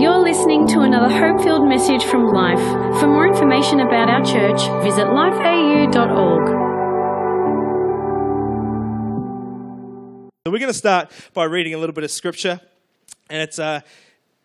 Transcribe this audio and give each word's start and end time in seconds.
You're 0.00 0.20
listening 0.20 0.68
to 0.68 0.80
another 0.80 1.12
hope 1.12 1.42
filled 1.42 1.68
message 1.68 2.04
from 2.04 2.28
Life. 2.28 2.60
For 3.00 3.08
more 3.08 3.26
information 3.26 3.80
about 3.80 4.08
our 4.08 4.24
church, 4.24 4.60
visit 4.84 5.06
lifeau.org. 5.06 6.48
So 10.46 10.52
we're 10.52 10.60
going 10.60 10.72
to 10.72 10.78
start 10.78 11.10
by 11.34 11.44
reading 11.44 11.74
a 11.74 11.78
little 11.78 11.92
bit 11.92 12.04
of 12.04 12.10
scripture, 12.10 12.60
and 13.28 13.42
it's 13.42 13.58
a 13.58 13.82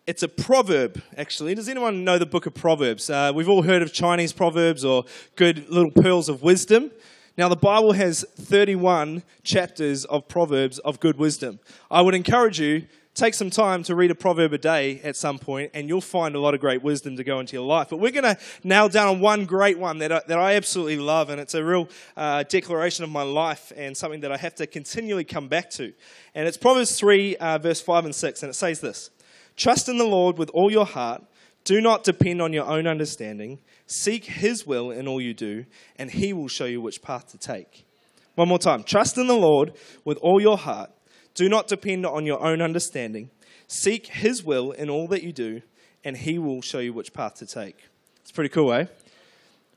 it's 0.06 0.22
a 0.22 0.28
proverb 0.28 1.00
actually. 1.16 1.54
Does 1.54 1.68
anyone 1.68 2.04
know 2.04 2.18
the 2.18 2.26
book 2.26 2.46
of 2.46 2.54
Proverbs? 2.54 3.08
Uh, 3.08 3.32
we've 3.34 3.48
all 3.48 3.62
heard 3.62 3.80
of 3.80 3.92
Chinese 3.92 4.32
proverbs 4.32 4.84
or 4.84 5.04
good 5.36 5.70
little 5.70 5.90
pearls 5.90 6.28
of 6.28 6.42
wisdom. 6.42 6.90
Now 7.36 7.48
the 7.48 7.56
Bible 7.56 7.92
has 7.92 8.24
31 8.36 9.24
chapters 9.42 10.04
of 10.04 10.28
proverbs 10.28 10.78
of 10.78 11.00
good 11.00 11.18
wisdom. 11.18 11.58
I 11.90 12.00
would 12.00 12.14
encourage 12.14 12.60
you 12.60 12.86
take 13.14 13.34
some 13.34 13.50
time 13.50 13.82
to 13.84 13.94
read 13.94 14.10
a 14.10 14.14
proverb 14.14 14.52
a 14.52 14.58
day 14.58 15.00
at 15.02 15.16
some 15.16 15.38
point, 15.38 15.70
and 15.72 15.88
you'll 15.88 16.00
find 16.00 16.34
a 16.34 16.40
lot 16.40 16.54
of 16.54 16.60
great 16.60 16.82
wisdom 16.82 17.16
to 17.16 17.24
go 17.24 17.40
into 17.40 17.54
your 17.54 17.64
life. 17.64 17.88
But 17.90 17.98
we're 17.98 18.12
going 18.12 18.24
to 18.24 18.38
nail 18.62 18.88
down 18.88 19.08
on 19.08 19.20
one 19.20 19.46
great 19.46 19.78
one 19.78 19.98
that 19.98 20.12
I, 20.12 20.22
that 20.26 20.38
I 20.38 20.54
absolutely 20.54 20.98
love, 20.98 21.30
and 21.30 21.40
it's 21.40 21.54
a 21.54 21.64
real 21.64 21.88
uh, 22.16 22.42
declaration 22.44 23.04
of 23.04 23.10
my 23.10 23.22
life 23.22 23.72
and 23.76 23.96
something 23.96 24.20
that 24.20 24.32
I 24.32 24.36
have 24.36 24.54
to 24.56 24.66
continually 24.66 25.24
come 25.24 25.48
back 25.48 25.70
to. 25.70 25.92
And 26.34 26.48
it's 26.48 26.56
Proverbs 26.56 26.98
3, 26.98 27.36
uh, 27.36 27.58
verse 27.58 27.80
5 27.80 28.04
and 28.06 28.14
6, 28.14 28.42
and 28.42 28.50
it 28.50 28.54
says 28.54 28.80
this 28.80 29.10
Trust 29.56 29.88
in 29.88 29.98
the 29.98 30.04
Lord 30.04 30.38
with 30.38 30.50
all 30.50 30.70
your 30.70 30.86
heart. 30.86 31.24
Do 31.64 31.80
not 31.80 32.04
depend 32.04 32.42
on 32.42 32.52
your 32.52 32.66
own 32.66 32.86
understanding. 32.86 33.58
Seek 33.86 34.26
His 34.26 34.66
will 34.66 34.90
in 34.90 35.08
all 35.08 35.20
you 35.20 35.32
do, 35.32 35.64
and 35.96 36.10
He 36.10 36.32
will 36.32 36.48
show 36.48 36.66
you 36.66 36.80
which 36.80 37.02
path 37.02 37.30
to 37.32 37.38
take. 37.38 37.86
One 38.34 38.48
more 38.48 38.58
time. 38.58 38.82
Trust 38.82 39.16
in 39.16 39.26
the 39.26 39.34
Lord 39.34 39.72
with 40.04 40.18
all 40.18 40.40
your 40.40 40.58
heart. 40.58 40.90
Do 41.34 41.48
not 41.48 41.66
depend 41.66 42.04
on 42.04 42.26
your 42.26 42.40
own 42.42 42.60
understanding. 42.60 43.30
Seek 43.66 44.08
His 44.08 44.44
will 44.44 44.72
in 44.72 44.90
all 44.90 45.08
that 45.08 45.22
you 45.22 45.32
do, 45.32 45.62
and 46.04 46.16
He 46.16 46.38
will 46.38 46.60
show 46.60 46.80
you 46.80 46.92
which 46.92 47.14
path 47.14 47.36
to 47.36 47.46
take. 47.46 47.88
It's 48.20 48.32
pretty 48.32 48.50
cool, 48.50 48.72
eh? 48.72 48.86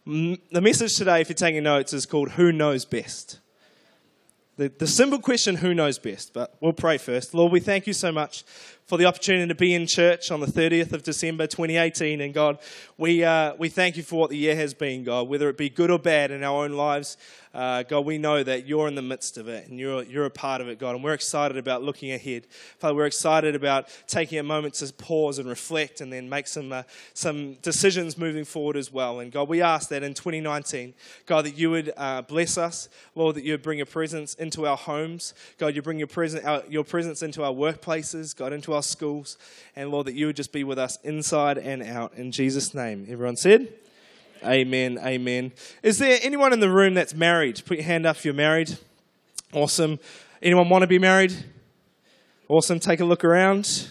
The 0.05 0.61
message 0.61 0.95
today, 0.95 1.21
if 1.21 1.29
you're 1.29 1.35
taking 1.35 1.63
notes, 1.63 1.93
is 1.93 2.05
called 2.05 2.31
Who 2.31 2.51
Knows 2.51 2.85
Best? 2.85 3.39
The, 4.57 4.69
the 4.69 4.87
simple 4.87 5.19
question, 5.19 5.55
Who 5.57 5.73
knows 5.73 5.99
best? 5.99 6.33
But 6.33 6.55
we'll 6.59 6.73
pray 6.73 6.97
first. 6.97 7.33
Lord, 7.35 7.51
we 7.51 7.59
thank 7.59 7.85
you 7.85 7.93
so 7.93 8.11
much 8.11 8.43
for 8.87 8.97
the 8.97 9.03
opportunity 9.03 9.45
to 9.49 9.55
be 9.55 9.73
in 9.73 9.85
church 9.85 10.31
on 10.31 10.39
the 10.39 10.47
30th 10.47 10.93
of 10.93 11.03
December 11.03 11.45
2018. 11.45 12.21
And 12.21 12.33
God, 12.33 12.57
we, 12.97 13.21
uh, 13.21 13.53
we 13.55 13.67
thank 13.67 13.97
you 13.97 14.03
for 14.03 14.17
what 14.17 14.29
the 14.29 14.37
year 14.37 14.55
has 14.55 14.73
been, 14.73 15.03
God, 15.03 15.27
whether 15.27 15.49
it 15.49 15.57
be 15.57 15.69
good 15.69 15.91
or 15.91 15.99
bad 15.99 16.31
in 16.31 16.41
our 16.41 16.63
own 16.63 16.71
lives. 16.71 17.17
Uh, 17.57 17.81
God, 17.81 18.05
we 18.05 18.19
know 18.19 18.43
that 18.43 18.67
you're 18.67 18.87
in 18.87 18.93
the 18.93 19.01
midst 19.01 19.37
of 19.37 19.47
it 19.47 19.67
and 19.67 19.79
you're, 19.79 20.03
you're 20.03 20.25
a 20.25 20.29
part 20.29 20.61
of 20.61 20.69
it, 20.69 20.77
God. 20.77 20.93
And 20.93 21.03
we're 21.03 21.15
excited 21.15 21.57
about 21.57 21.81
looking 21.81 22.11
ahead. 22.11 22.45
Father, 22.77 22.93
we're 22.93 23.07
excited 23.07 23.55
about 23.55 23.89
taking 24.05 24.37
a 24.37 24.43
moment 24.43 24.75
to 24.75 24.93
pause 24.93 25.39
and 25.39 25.49
reflect 25.49 25.99
and 25.99 26.13
then 26.13 26.29
make 26.29 26.45
some, 26.45 26.71
uh, 26.71 26.83
some 27.15 27.55
decisions 27.63 28.15
moving 28.15 28.45
forward 28.45 28.77
as 28.77 28.93
well. 28.93 29.19
And 29.21 29.31
God, 29.31 29.49
we 29.49 29.61
ask 29.61 29.89
that 29.89 30.03
in 30.03 30.13
2019, 30.13 30.93
God, 31.25 31.45
that 31.45 31.57
you 31.57 31.71
would 31.71 31.93
uh, 31.97 32.21
bless 32.21 32.59
us, 32.59 32.89
Lord, 33.15 33.35
that 33.35 33.43
you 33.43 33.53
would 33.53 33.63
bring 33.63 33.79
your 33.79 33.87
presence 33.87 34.35
into 34.35 34.67
our 34.67 34.77
homes. 34.77 35.33
God, 35.57 35.75
you 35.75 35.81
bring 35.81 35.97
your, 35.97 36.07
presence, 36.07 36.45
your 36.69 36.83
presence 36.83 37.23
into 37.23 37.43
our 37.43 37.53
workplaces, 37.53 38.35
God, 38.35 38.53
into 38.53 38.73
our 38.73 38.76
schools. 38.85 39.37
And 39.75 39.91
Lord, 39.91 40.07
that 40.07 40.13
you 40.13 40.27
would 40.27 40.35
just 40.35 40.51
be 40.51 40.63
with 40.63 40.77
us 40.77 40.99
inside 41.03 41.57
and 41.57 41.81
out. 41.81 42.13
In 42.15 42.31
Jesus' 42.31 42.73
name. 42.73 43.07
Everyone 43.09 43.35
said? 43.35 43.73
Amen. 44.43 44.99
Amen. 45.03 45.51
Is 45.81 45.97
there 45.97 46.19
anyone 46.21 46.53
in 46.53 46.59
the 46.59 46.69
room 46.69 46.93
that's 46.93 47.13
married? 47.13 47.61
Put 47.65 47.77
your 47.77 47.85
hand 47.85 48.05
up 48.05 48.17
if 48.17 48.25
you're 48.25 48.33
married. 48.33 48.77
Awesome. 49.53 49.99
Anyone 50.41 50.69
want 50.69 50.83
to 50.83 50.87
be 50.87 50.99
married? 50.99 51.33
Awesome. 52.47 52.79
Take 52.79 52.99
a 52.99 53.05
look 53.05 53.23
around. 53.23 53.87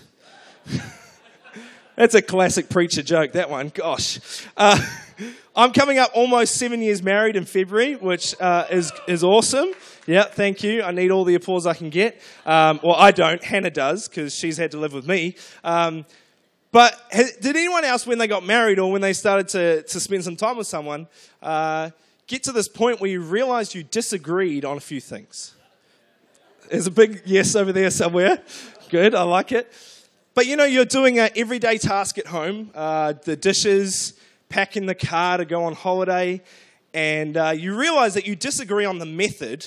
That's 1.97 2.15
a 2.15 2.23
classic 2.23 2.69
preacher 2.69 3.03
joke, 3.03 3.33
that 3.33 3.49
one. 3.49 3.71
Gosh. 3.75 4.21
Uh, 4.57 4.79
I'm 5.55 5.73
coming 5.73 5.99
up 5.99 6.11
almost 6.15 6.57
seven 6.57 6.83
years 6.83 7.03
married 7.03 7.37
in 7.37 7.45
February, 7.45 7.95
which 7.95 8.35
uh, 8.41 8.67
is, 8.71 8.93
is 9.07 9.25
awesome. 9.25 9.73
Yeah, 10.07 10.25
thank 10.25 10.63
you. 10.63 10.83
I 10.83 10.91
need 10.91 11.11
all 11.11 11.25
the 11.25 11.35
applause 11.35 11.67
I 11.67 11.75
can 11.75 11.91
get. 11.91 12.21
Um, 12.45 12.81
well, 12.83 12.95
I 12.95 13.11
don't. 13.11 13.43
Hannah 13.43 13.71
does, 13.71 14.09
because 14.09 14.35
she's 14.35 14.57
had 14.57 14.71
to 14.73 14.79
live 14.79 14.93
with 14.93 15.07
me. 15.07 15.37
Um, 15.65 16.05
but 16.73 16.95
did 17.11 17.57
anyone 17.57 17.85
else, 17.85 18.07
when 18.07 18.19
they 18.19 18.27
got 18.27 18.45
married 18.45 18.79
or 18.79 18.93
when 18.93 19.01
they 19.01 19.15
started 19.15 19.49
to, 19.49 19.83
to 19.83 20.01
spend 20.01 20.25
some 20.25 20.37
time 20.37 20.57
with 20.57 20.67
someone, 20.67 21.07
uh, 21.43 21.91
get 22.27 22.43
to 22.45 22.53
this 22.53 22.69
point 22.69 23.01
where 23.01 23.11
you 23.11 23.21
realized 23.21 23.75
you 23.75 23.83
disagreed 23.83 24.65
on 24.65 24.77
a 24.77 24.81
few 24.81 25.01
things? 25.01 25.55
There's 26.71 26.87
a 26.87 26.91
big 26.91 27.23
yes 27.25 27.57
over 27.57 27.73
there 27.73 27.91
somewhere. 27.91 28.43
Good, 28.91 29.15
I 29.15 29.23
like 29.23 29.53
it. 29.53 29.73
But 30.35 30.47
you 30.47 30.57
know, 30.57 30.65
you're 30.65 30.85
doing 30.85 31.19
an 31.19 31.31
everyday 31.35 31.79
task 31.79 32.19
at 32.19 32.27
home 32.27 32.71
uh, 32.75 33.15
the 33.25 33.37
dishes, 33.37 34.13
packing 34.49 34.87
the 34.87 34.95
car 34.95 35.39
to 35.39 35.45
go 35.45 35.65
on 35.65 35.75
holiday, 35.75 36.43
and 36.95 37.37
uh, 37.37 37.51
you 37.57 37.77
realize 37.77 38.15
that 38.15 38.27
you 38.27 38.37
disagree 38.37 38.85
on 38.85 38.99
the 38.99 39.07
method 39.07 39.67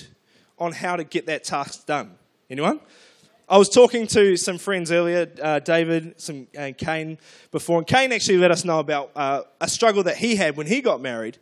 on 0.58 0.72
how 0.72 0.96
to 0.96 1.04
get 1.04 1.26
that 1.26 1.44
task 1.44 1.86
done. 1.86 2.12
Anyone? 2.48 2.80
I 3.48 3.58
was 3.58 3.68
talking 3.68 4.06
to 4.08 4.36
some 4.36 4.58
friends 4.58 4.92
earlier, 4.92 5.28
uh, 5.42 5.58
David 5.58 6.20
some, 6.20 6.46
and 6.54 6.78
Kane, 6.78 7.18
before, 7.50 7.78
and 7.78 7.86
Kane 7.86 8.12
actually 8.12 8.38
let 8.38 8.52
us 8.52 8.64
know 8.64 8.78
about 8.78 9.10
uh, 9.16 9.42
a 9.60 9.68
struggle 9.68 10.04
that 10.04 10.16
he 10.18 10.36
had 10.36 10.56
when 10.56 10.68
he 10.68 10.80
got 10.80 11.00
married. 11.00 11.36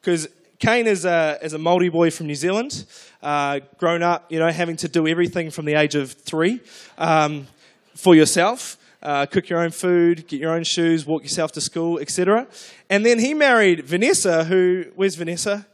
Because 0.00 0.26
Kane 0.58 0.86
is 0.86 1.04
a, 1.04 1.38
is 1.42 1.52
a 1.52 1.58
Māori 1.58 1.92
boy 1.92 2.10
from 2.10 2.28
New 2.28 2.34
Zealand, 2.34 2.86
uh, 3.22 3.60
grown 3.76 4.02
up, 4.02 4.32
you 4.32 4.38
know, 4.38 4.50
having 4.50 4.76
to 4.76 4.88
do 4.88 5.06
everything 5.06 5.50
from 5.50 5.66
the 5.66 5.74
age 5.74 5.94
of 5.94 6.12
three 6.12 6.60
um, 6.96 7.46
for 7.94 8.14
yourself. 8.14 8.78
Uh, 9.02 9.26
cook 9.26 9.48
your 9.48 9.60
own 9.60 9.70
food, 9.70 10.26
get 10.28 10.40
your 10.40 10.52
own 10.52 10.64
shoes, 10.64 11.06
walk 11.06 11.22
yourself 11.22 11.52
to 11.52 11.60
school, 11.60 11.98
etc. 11.98 12.46
And 12.88 13.04
then 13.04 13.18
he 13.18 13.32
married 13.34 13.84
Vanessa, 13.84 14.44
who, 14.44 14.84
where's 14.94 15.14
Vanessa? 15.14 15.66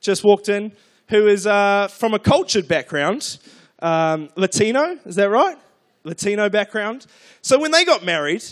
Just 0.00 0.24
walked 0.24 0.48
in, 0.48 0.72
who 1.08 1.26
is 1.28 1.46
uh, 1.46 1.88
from 1.88 2.14
a 2.14 2.18
cultured 2.18 2.66
background 2.66 3.38
um, 3.84 4.30
Latino, 4.34 4.98
is 5.04 5.16
that 5.16 5.28
right? 5.28 5.58
Latino 6.04 6.48
background. 6.48 7.06
So 7.42 7.58
when 7.58 7.70
they 7.70 7.84
got 7.84 8.02
married, 8.02 8.42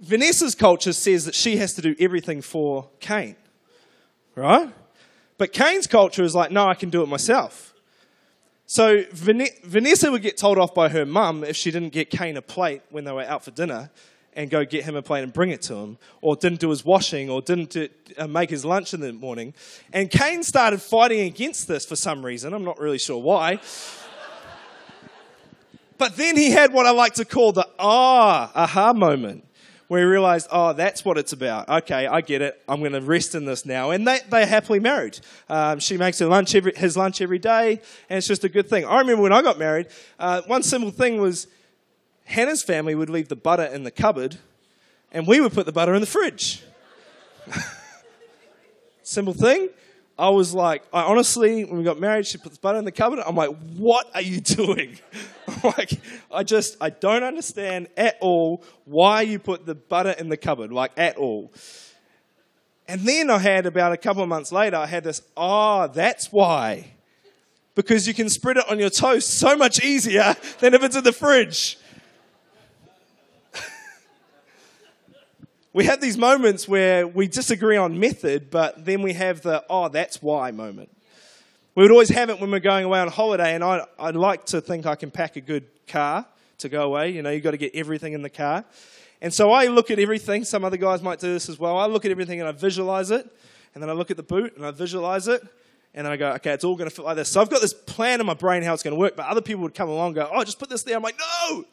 Vanessa's 0.00 0.54
culture 0.54 0.94
says 0.94 1.26
that 1.26 1.34
she 1.34 1.58
has 1.58 1.74
to 1.74 1.82
do 1.82 1.94
everything 2.00 2.40
for 2.40 2.88
Kane, 3.00 3.36
right? 4.34 4.72
But 5.36 5.52
Kane's 5.52 5.86
culture 5.86 6.22
is 6.22 6.34
like, 6.34 6.50
no, 6.50 6.66
I 6.66 6.74
can 6.74 6.88
do 6.88 7.02
it 7.02 7.08
myself. 7.08 7.73
So 8.66 9.04
Vanessa 9.12 10.10
would 10.10 10.22
get 10.22 10.36
told 10.36 10.58
off 10.58 10.74
by 10.74 10.88
her 10.88 11.04
mum 11.04 11.44
if 11.44 11.56
she 11.56 11.70
didn't 11.70 11.92
get 11.92 12.10
Kane 12.10 12.36
a 12.36 12.42
plate 12.42 12.82
when 12.90 13.04
they 13.04 13.12
were 13.12 13.22
out 13.22 13.44
for 13.44 13.50
dinner 13.50 13.90
and 14.36 14.50
go 14.50 14.64
get 14.64 14.84
him 14.84 14.96
a 14.96 15.02
plate 15.02 15.22
and 15.22 15.32
bring 15.32 15.50
it 15.50 15.62
to 15.62 15.74
him, 15.76 15.96
or 16.20 16.34
didn't 16.34 16.58
do 16.58 16.68
his 16.70 16.84
washing, 16.84 17.30
or 17.30 17.40
didn't 17.40 17.70
do, 17.70 17.88
uh, 18.18 18.26
make 18.26 18.50
his 18.50 18.64
lunch 18.64 18.92
in 18.92 19.00
the 19.00 19.12
morning. 19.12 19.54
And 19.92 20.10
Kane 20.10 20.42
started 20.42 20.82
fighting 20.82 21.20
against 21.20 21.68
this 21.68 21.86
for 21.86 21.94
some 21.94 22.24
reason. 22.24 22.52
I'm 22.52 22.64
not 22.64 22.80
really 22.80 22.98
sure 22.98 23.22
why. 23.22 23.60
But 25.98 26.16
then 26.16 26.36
he 26.36 26.50
had 26.50 26.72
what 26.72 26.86
I 26.86 26.90
like 26.90 27.14
to 27.14 27.24
call 27.24 27.52
the 27.52 27.68
ah, 27.78 28.50
aha 28.54 28.92
moment, 28.92 29.46
where 29.88 30.00
he 30.00 30.06
realized, 30.06 30.48
oh, 30.50 30.72
that's 30.72 31.04
what 31.04 31.18
it's 31.18 31.32
about. 31.32 31.68
Okay, 31.68 32.06
I 32.06 32.20
get 32.20 32.42
it. 32.42 32.60
I'm 32.68 32.80
going 32.80 32.92
to 32.92 33.00
rest 33.00 33.34
in 33.34 33.44
this 33.44 33.66
now. 33.66 33.90
And 33.90 34.06
they, 34.06 34.20
they're 34.28 34.46
happily 34.46 34.80
married. 34.80 35.20
Um, 35.48 35.78
she 35.78 35.96
makes 35.96 36.18
her 36.18 36.26
lunch 36.26 36.54
every, 36.54 36.72
his 36.74 36.96
lunch 36.96 37.20
every 37.20 37.38
day, 37.38 37.80
and 38.08 38.18
it's 38.18 38.26
just 38.26 38.44
a 38.44 38.48
good 38.48 38.68
thing. 38.68 38.84
I 38.84 38.98
remember 38.98 39.22
when 39.22 39.32
I 39.32 39.42
got 39.42 39.58
married, 39.58 39.88
uh, 40.18 40.42
one 40.46 40.62
simple 40.62 40.90
thing 40.90 41.20
was 41.20 41.46
Hannah's 42.24 42.62
family 42.62 42.94
would 42.94 43.10
leave 43.10 43.28
the 43.28 43.36
butter 43.36 43.64
in 43.64 43.84
the 43.84 43.90
cupboard, 43.90 44.38
and 45.12 45.26
we 45.26 45.40
would 45.40 45.52
put 45.52 45.66
the 45.66 45.72
butter 45.72 45.94
in 45.94 46.00
the 46.00 46.06
fridge. 46.06 46.62
simple 49.02 49.34
thing. 49.34 49.68
I 50.18 50.28
was 50.28 50.54
like, 50.54 50.84
I 50.92 51.02
honestly, 51.02 51.64
when 51.64 51.78
we 51.78 51.84
got 51.84 51.98
married, 51.98 52.26
she 52.26 52.38
put 52.38 52.52
the 52.52 52.58
butter 52.60 52.78
in 52.78 52.84
the 52.84 52.92
cupboard. 52.92 53.18
I'm 53.26 53.34
like, 53.34 53.50
what 53.76 54.08
are 54.14 54.22
you 54.22 54.40
doing? 54.40 54.98
like, 55.64 55.90
I 56.32 56.44
just, 56.44 56.76
I 56.80 56.90
don't 56.90 57.24
understand 57.24 57.88
at 57.96 58.16
all 58.20 58.62
why 58.84 59.22
you 59.22 59.38
put 59.38 59.66
the 59.66 59.74
butter 59.74 60.10
in 60.10 60.28
the 60.28 60.36
cupboard, 60.36 60.72
like 60.72 60.92
at 60.96 61.16
all. 61.16 61.52
And 62.86 63.00
then 63.00 63.30
I 63.30 63.38
had 63.38 63.66
about 63.66 63.92
a 63.92 63.96
couple 63.96 64.22
of 64.22 64.28
months 64.28 64.52
later, 64.52 64.76
I 64.76 64.86
had 64.86 65.04
this, 65.04 65.22
ah, 65.36 65.84
oh, 65.84 65.88
that's 65.88 66.30
why. 66.30 66.92
Because 67.74 68.06
you 68.06 68.14
can 68.14 68.28
spread 68.28 68.56
it 68.56 68.64
on 68.70 68.78
your 68.78 68.90
toast 68.90 69.30
so 69.30 69.56
much 69.56 69.82
easier 69.82 70.36
than 70.60 70.74
if 70.74 70.84
it's 70.84 70.94
in 70.94 71.02
the 71.02 71.12
fridge. 71.12 71.78
We 75.74 75.84
have 75.86 76.00
these 76.00 76.16
moments 76.16 76.68
where 76.68 77.06
we 77.06 77.26
disagree 77.26 77.76
on 77.76 77.98
method, 77.98 78.48
but 78.48 78.84
then 78.84 79.02
we 79.02 79.12
have 79.12 79.42
the, 79.42 79.64
oh, 79.68 79.88
that's 79.88 80.22
why 80.22 80.52
moment. 80.52 80.88
We 81.74 81.82
would 81.82 81.90
always 81.90 82.10
have 82.10 82.30
it 82.30 82.40
when 82.40 82.52
we're 82.52 82.60
going 82.60 82.84
away 82.84 83.00
on 83.00 83.08
holiday, 83.08 83.56
and 83.56 83.64
I, 83.64 83.84
I'd 83.98 84.14
like 84.14 84.46
to 84.46 84.60
think 84.60 84.86
I 84.86 84.94
can 84.94 85.10
pack 85.10 85.34
a 85.34 85.40
good 85.40 85.66
car 85.88 86.26
to 86.58 86.68
go 86.68 86.84
away. 86.84 87.10
You 87.10 87.22
know, 87.22 87.30
you've 87.30 87.42
got 87.42 87.50
to 87.50 87.56
get 87.56 87.74
everything 87.74 88.12
in 88.12 88.22
the 88.22 88.30
car. 88.30 88.64
And 89.20 89.34
so 89.34 89.50
I 89.50 89.66
look 89.66 89.90
at 89.90 89.98
everything. 89.98 90.44
Some 90.44 90.64
other 90.64 90.76
guys 90.76 91.02
might 91.02 91.18
do 91.18 91.32
this 91.32 91.48
as 91.48 91.58
well. 91.58 91.76
I 91.76 91.86
look 91.86 92.04
at 92.04 92.12
everything 92.12 92.38
and 92.40 92.48
I 92.48 92.52
visualize 92.52 93.10
it. 93.10 93.26
And 93.74 93.82
then 93.82 93.90
I 93.90 93.94
look 93.94 94.12
at 94.12 94.16
the 94.16 94.22
boot 94.22 94.56
and 94.56 94.64
I 94.64 94.70
visualize 94.70 95.26
it. 95.26 95.42
And 95.94 96.06
then 96.06 96.12
I 96.12 96.16
go, 96.16 96.32
okay, 96.34 96.52
it's 96.52 96.62
all 96.62 96.76
going 96.76 96.88
to 96.88 96.94
fit 96.94 97.04
like 97.04 97.16
this. 97.16 97.30
So 97.30 97.40
I've 97.40 97.50
got 97.50 97.60
this 97.60 97.74
plan 97.74 98.20
in 98.20 98.26
my 98.26 98.34
brain 98.34 98.62
how 98.62 98.74
it's 98.74 98.82
going 98.82 98.94
to 98.94 99.00
work, 99.00 99.16
but 99.16 99.26
other 99.26 99.40
people 99.40 99.62
would 99.62 99.74
come 99.74 99.88
along 99.88 100.08
and 100.08 100.16
go, 100.16 100.30
oh, 100.32 100.44
just 100.44 100.58
put 100.58 100.68
this 100.68 100.82
there. 100.82 100.96
I'm 100.96 101.02
like, 101.02 101.18
no, 101.18 101.64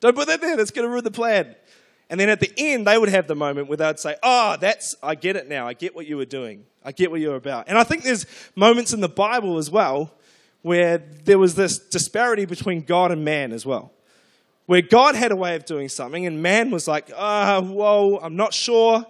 don't 0.00 0.16
put 0.16 0.26
that 0.28 0.40
there. 0.40 0.56
That's 0.56 0.70
going 0.70 0.86
to 0.86 0.90
ruin 0.90 1.04
the 1.04 1.10
plan. 1.10 1.54
And 2.08 2.20
then 2.20 2.28
at 2.28 2.40
the 2.40 2.52
end, 2.56 2.86
they 2.86 2.96
would 2.96 3.08
have 3.08 3.26
the 3.26 3.34
moment 3.34 3.68
where 3.68 3.76
they'd 3.76 3.98
say, 3.98 4.16
oh, 4.22 4.56
that's, 4.60 4.94
I 5.02 5.16
get 5.16 5.34
it 5.36 5.48
now. 5.48 5.66
I 5.66 5.72
get 5.72 5.94
what 5.94 6.06
you 6.06 6.16
were 6.16 6.24
doing. 6.24 6.64
I 6.84 6.92
get 6.92 7.10
what 7.10 7.20
you 7.20 7.30
were 7.30 7.36
about. 7.36 7.68
And 7.68 7.76
I 7.76 7.82
think 7.82 8.04
there's 8.04 8.26
moments 8.54 8.92
in 8.92 9.00
the 9.00 9.08
Bible 9.08 9.58
as 9.58 9.70
well 9.70 10.12
where 10.62 10.98
there 10.98 11.38
was 11.38 11.56
this 11.56 11.78
disparity 11.78 12.44
between 12.44 12.82
God 12.82 13.10
and 13.10 13.24
man 13.24 13.52
as 13.52 13.66
well. 13.66 13.92
Where 14.66 14.82
God 14.82 15.14
had 15.14 15.32
a 15.32 15.36
way 15.36 15.56
of 15.56 15.64
doing 15.64 15.88
something 15.88 16.26
and 16.26 16.42
man 16.42 16.70
was 16.70 16.88
like, 16.88 17.10
ah, 17.16 17.56
oh, 17.56 17.62
whoa, 17.62 18.18
I'm 18.22 18.36
not 18.36 18.54
sure. 18.54 19.04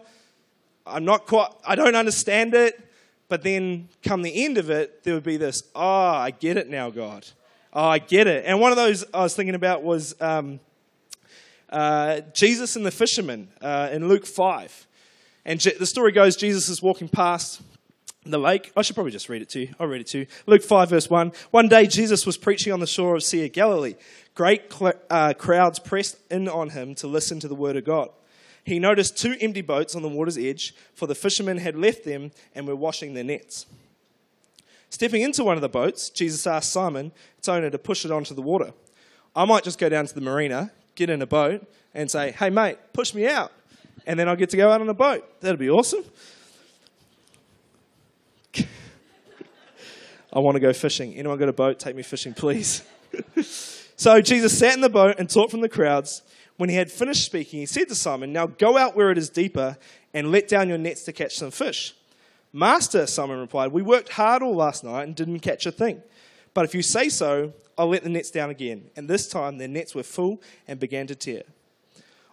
I'm 0.87 1.05
not 1.05 1.27
quite, 1.27 1.51
I 1.67 1.75
don't 1.75 1.97
understand 1.97 2.55
it. 2.55 2.83
But 3.29 3.43
then 3.43 3.89
come 4.03 4.23
the 4.23 4.45
end 4.45 4.57
of 4.57 4.71
it, 4.71 5.03
there 5.03 5.15
would 5.15 5.25
be 5.25 5.37
this, 5.37 5.65
oh, 5.75 5.81
I 5.83 6.31
get 6.31 6.57
it 6.57 6.69
now, 6.69 6.91
God. 6.91 7.27
Oh, 7.73 7.89
I 7.89 7.99
get 7.99 8.27
it. 8.27 8.45
And 8.47 8.61
one 8.61 8.71
of 8.71 8.77
those 8.77 9.05
I 9.13 9.23
was 9.23 9.35
thinking 9.35 9.55
about 9.55 9.83
was 9.83 10.15
um, 10.21 10.61
uh, 11.71 12.21
Jesus 12.33 12.77
and 12.77 12.87
the 12.87 12.91
fishermen 12.91 13.49
uh, 13.61 13.89
in 13.93 14.09
Luke 14.09 14.27
5. 14.27 14.87
And 15.45 15.61
the 15.61 15.87
story 15.87 16.13
goes 16.13 16.37
Jesus 16.37 16.69
is 16.69 16.83
walking 16.83 17.09
past 17.09 17.63
the 18.25 18.39
lake. 18.39 18.73
I 18.77 18.83
should 18.83 18.95
probably 18.97 19.13
just 19.13 19.29
read 19.29 19.43
it 19.43 19.49
to 19.51 19.61
you. 19.61 19.75
I'll 19.79 19.87
read 19.87 20.01
it 20.01 20.09
to 20.09 20.21
you. 20.21 20.27
Luke 20.47 20.63
5, 20.63 20.91
verse 20.91 21.09
1. 21.09 21.33
One 21.51 21.69
day 21.69 21.87
Jesus 21.87 22.27
was 22.27 22.37
preaching 22.37 22.73
on 22.73 22.81
the 22.81 22.87
shore 22.87 23.15
of 23.15 23.23
Sea 23.23 23.45
of 23.47 23.53
Galilee. 23.53 23.95
Great 24.35 24.73
cl- 24.73 24.95
uh, 25.09 25.35
crowds 25.35 25.79
pressed 25.79 26.19
in 26.31 26.49
on 26.49 26.71
him 26.71 26.95
to 26.97 27.07
listen 27.07 27.41
to 27.41 27.49
the 27.49 27.55
word 27.55 27.77
of 27.77 27.85
God. 27.85 28.11
He 28.65 28.81
noticed 28.81 29.17
two 29.17 29.37
empty 29.41 29.63
boats 29.63 29.95
on 29.95 30.03
the 30.03 30.09
water's 30.09 30.37
edge, 30.37 30.75
for 30.93 31.07
the 31.07 31.15
fishermen 31.15 31.59
had 31.59 31.77
left 31.77 32.05
them 32.05 32.33
and 32.55 32.67
were 32.67 32.75
washing 32.75 33.15
their 33.15 33.23
nets. 33.23 33.67
Stepping 34.91 35.23
into 35.23 35.45
one 35.45 35.57
of 35.57 35.61
the 35.61 35.69
boats, 35.69 36.11
Jesus 36.11 36.47
asked 36.47 36.73
Simon, 36.73 37.13
its 37.39 37.49
owner, 37.49 37.71
to 37.71 37.79
push 37.79 38.05
it 38.05 38.11
onto 38.11 38.35
the 38.35 38.43
water. 38.43 38.73
I 39.37 39.45
might 39.45 39.63
just 39.63 39.79
go 39.79 39.89
down 39.89 40.07
to 40.07 40.15
the 40.15 40.21
marina, 40.21 40.73
get 40.97 41.09
in 41.11 41.23
a 41.23 41.27
boat, 41.27 41.65
and 41.95 42.11
say, 42.11 42.33
hey, 42.33 42.51
mate, 42.51 42.79
push 42.93 43.15
me 43.15 43.27
out. 43.27 43.53
And 44.07 44.19
then 44.19 44.29
I'll 44.29 44.37
get 44.37 44.51
to 44.51 44.57
go 44.57 44.71
out 44.71 44.81
on 44.81 44.89
a 44.89 44.95
boat. 44.95 45.41
That'd 45.41 45.59
be 45.59 45.71
awesome. 45.71 46.05
I 50.33 50.39
want 50.41 50.57
to 50.57 50.61
go 50.61 50.73
fishing. 50.73 51.15
Anyone 51.15 51.39
got 51.39 51.49
a 51.49 51.53
boat? 51.53 51.79
Take 51.79 51.97
me 51.97 52.03
fishing, 52.03 52.35
please. 52.35 52.83
so 53.97 54.21
Jesus 54.21 54.59
sat 54.59 54.75
in 54.75 54.81
the 54.81 54.89
boat 54.89 55.17
and 55.19 55.31
taught 55.31 55.51
from 55.51 55.61
the 55.61 55.69
crowds. 55.69 56.23
When 56.57 56.69
he 56.69 56.77
had 56.77 56.91
finished 56.91 57.25
speaking, 57.25 57.61
he 57.61 57.67
said 57.67 57.89
to 57.89 57.95
Simon, 57.95 58.33
Now 58.33 58.47
go 58.47 58.77
out 58.77 58.97
where 58.97 59.11
it 59.11 59.19
is 59.19 59.29
deeper 59.29 59.77
and 60.15 60.31
let 60.31 60.49
down 60.49 60.69
your 60.69 60.79
nets 60.79 61.05
to 61.05 61.13
catch 61.13 61.37
some 61.37 61.51
fish. 61.51 61.95
Master, 62.53 63.07
Simon 63.07 63.39
replied, 63.39 63.73
We 63.73 63.83
worked 63.83 64.11
hard 64.11 64.43
all 64.43 64.55
last 64.55 64.85
night 64.85 65.03
and 65.03 65.15
didn't 65.15 65.41
catch 65.41 65.67
a 65.67 65.73
thing. 65.73 66.03
But 66.57 66.65
if 66.65 66.75
you 66.75 66.81
say 66.81 67.11
so, 67.11 67.53
I'll 67.77 67.91
let 67.91 68.03
the 68.03 68.09
nets 68.09 68.31
down 68.31 68.49
again. 68.49 68.89
And 68.97 69.07
this 69.07 69.29
time 69.29 69.59
their 69.59 69.69
nets 69.69 69.95
were 69.95 70.03
full 70.03 70.41
and 70.67 70.81
began 70.81 71.07
to 71.09 71.15
tear. 71.15 71.43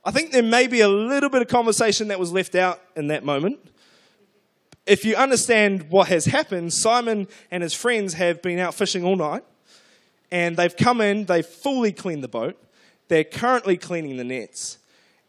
I 0.06 0.12
think 0.12 0.32
there 0.32 0.42
may 0.42 0.68
be 0.68 0.80
a 0.80 0.88
little 0.88 1.30
bit 1.30 1.42
of 1.42 1.50
conversation 1.50 2.08
that 2.08 2.20
was 2.20 2.32
left 2.32 2.56
out 2.56 2.80
in 2.96 3.08
that 3.08 3.26
moment 3.26 3.60
if 4.86 5.06
you 5.06 5.16
understand 5.16 5.90
what 5.90 6.10
has 6.10 6.26
happened, 6.26 6.74
Simon 6.74 7.28
and 7.52 7.64
his 7.64 7.74
friends 7.74 8.14
have 8.16 8.42
been 8.42 8.60
out 8.60 8.74
fishing 8.74 9.04
all 9.04 9.16
night 9.16 9.44
and 10.32 10.58
they've 10.58 10.76
come 10.76 11.00
in, 11.00 11.26
they've 11.26 11.46
fully 11.46 11.92
cleaned 11.92 12.24
the 12.24 12.28
boat, 12.28 12.62
they're 13.08 13.24
currently 13.24 13.78
cleaning 13.78 14.18
the 14.18 14.24
nets. 14.24 14.78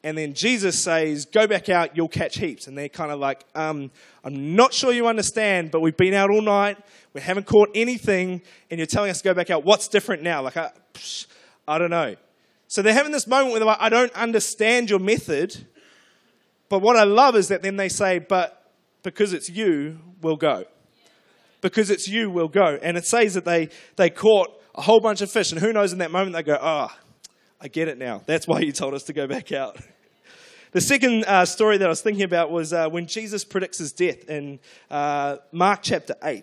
And 0.05 0.19
then 0.19 0.35
Jesus 0.35 0.79
says, 0.79 1.25
Go 1.25 1.47
back 1.47 1.71
out, 1.71 1.97
you'll 1.97 2.09
catch 2.09 2.37
heaps. 2.37 2.67
And 2.67 2.77
they're 2.77 2.91
kind 2.91 3.11
of 3.11 3.19
like, 3.19 3.45
um, 3.55 3.91
I'm 4.23 4.55
not 4.55 4.75
sure 4.75 4.93
you 4.93 5.09
understand, 5.09 5.71
but 5.71 5.81
we've 5.81 5.97
been 5.97 6.13
out 6.13 6.31
all 6.31 6.43
night, 6.43 6.77
we 7.15 7.23
haven't 7.23 7.47
caught 7.47 7.71
anything, 7.75 8.43
and 8.71 8.79
you're 8.79 8.87
telling 8.87 9.11
us 9.11 9.19
to 9.19 9.25
go 9.25 9.33
back 9.33 9.49
out. 9.49 9.65
What's 9.65 9.89
different 9.89 10.23
now? 10.23 10.43
Like, 10.43 10.59
I, 10.59 10.73
psh, 10.93 11.27
I 11.67 11.79
don't 11.79 11.91
know. 11.91 12.17
So 12.69 12.83
they're 12.83 12.93
having 12.93 13.13
this 13.13 13.27
moment 13.27 13.53
where 13.53 13.61
they're 13.61 13.67
like, 13.67 13.81
I 13.81 13.89
don't 13.89 14.13
understand 14.13 14.91
your 14.91 14.99
method. 14.99 15.67
But 16.69 16.83
what 16.83 16.97
I 16.97 17.05
love 17.05 17.35
is 17.35 17.49
that 17.49 17.63
then 17.63 17.77
they 17.77 17.89
say, 17.89 18.19
But 18.19 18.71
because 19.03 19.33
it's 19.33 19.49
you, 19.49 20.01
we'll 20.21 20.37
go. 20.37 20.67
Because 21.63 21.89
it's 21.89 22.07
you, 22.09 22.31
we'll 22.31 22.49
go. 22.49 22.79
And 22.83 22.99
it 22.99 23.07
says 23.07 23.33
that 23.35 23.47
they, 23.47 23.71
they 23.97 24.11
caught 24.11 24.61
a 24.75 24.83
whole 24.83 25.01
bunch 25.01 25.23
of 25.23 25.31
fish, 25.31 25.51
and 25.51 25.63
who 25.63 25.73
knows 25.73 25.95
in 25.95 25.99
that 26.01 26.11
moment 26.11 26.35
they 26.35 26.43
go, 26.43 26.59
ah, 26.61 26.95
oh, 26.95 27.01
I 27.59 27.69
get 27.69 27.89
it 27.89 27.97
now. 27.97 28.21
That's 28.27 28.47
why 28.47 28.61
you 28.61 28.73
told 28.73 28.93
us 28.93 29.05
to 29.05 29.15
go 29.15 29.27
back 29.27 29.51
out. 29.51 29.79
The 30.75 30.81
second 30.81 31.25
uh, 31.27 31.45
story 31.45 31.79
that 31.79 31.87
I 31.87 31.89
was 31.89 32.01
thinking 32.01 32.25
about 32.25 32.51
was 32.51 32.73
uh, 32.73 32.89
when 32.89 33.07
Jesus 33.07 33.45
predicts 33.45 33.79
his 33.79 33.93
death 33.93 34.29
in 34.29 34.59
uh, 34.91 35.37
Mark 35.53 35.81
chapter 35.83 36.17
8. 36.21 36.43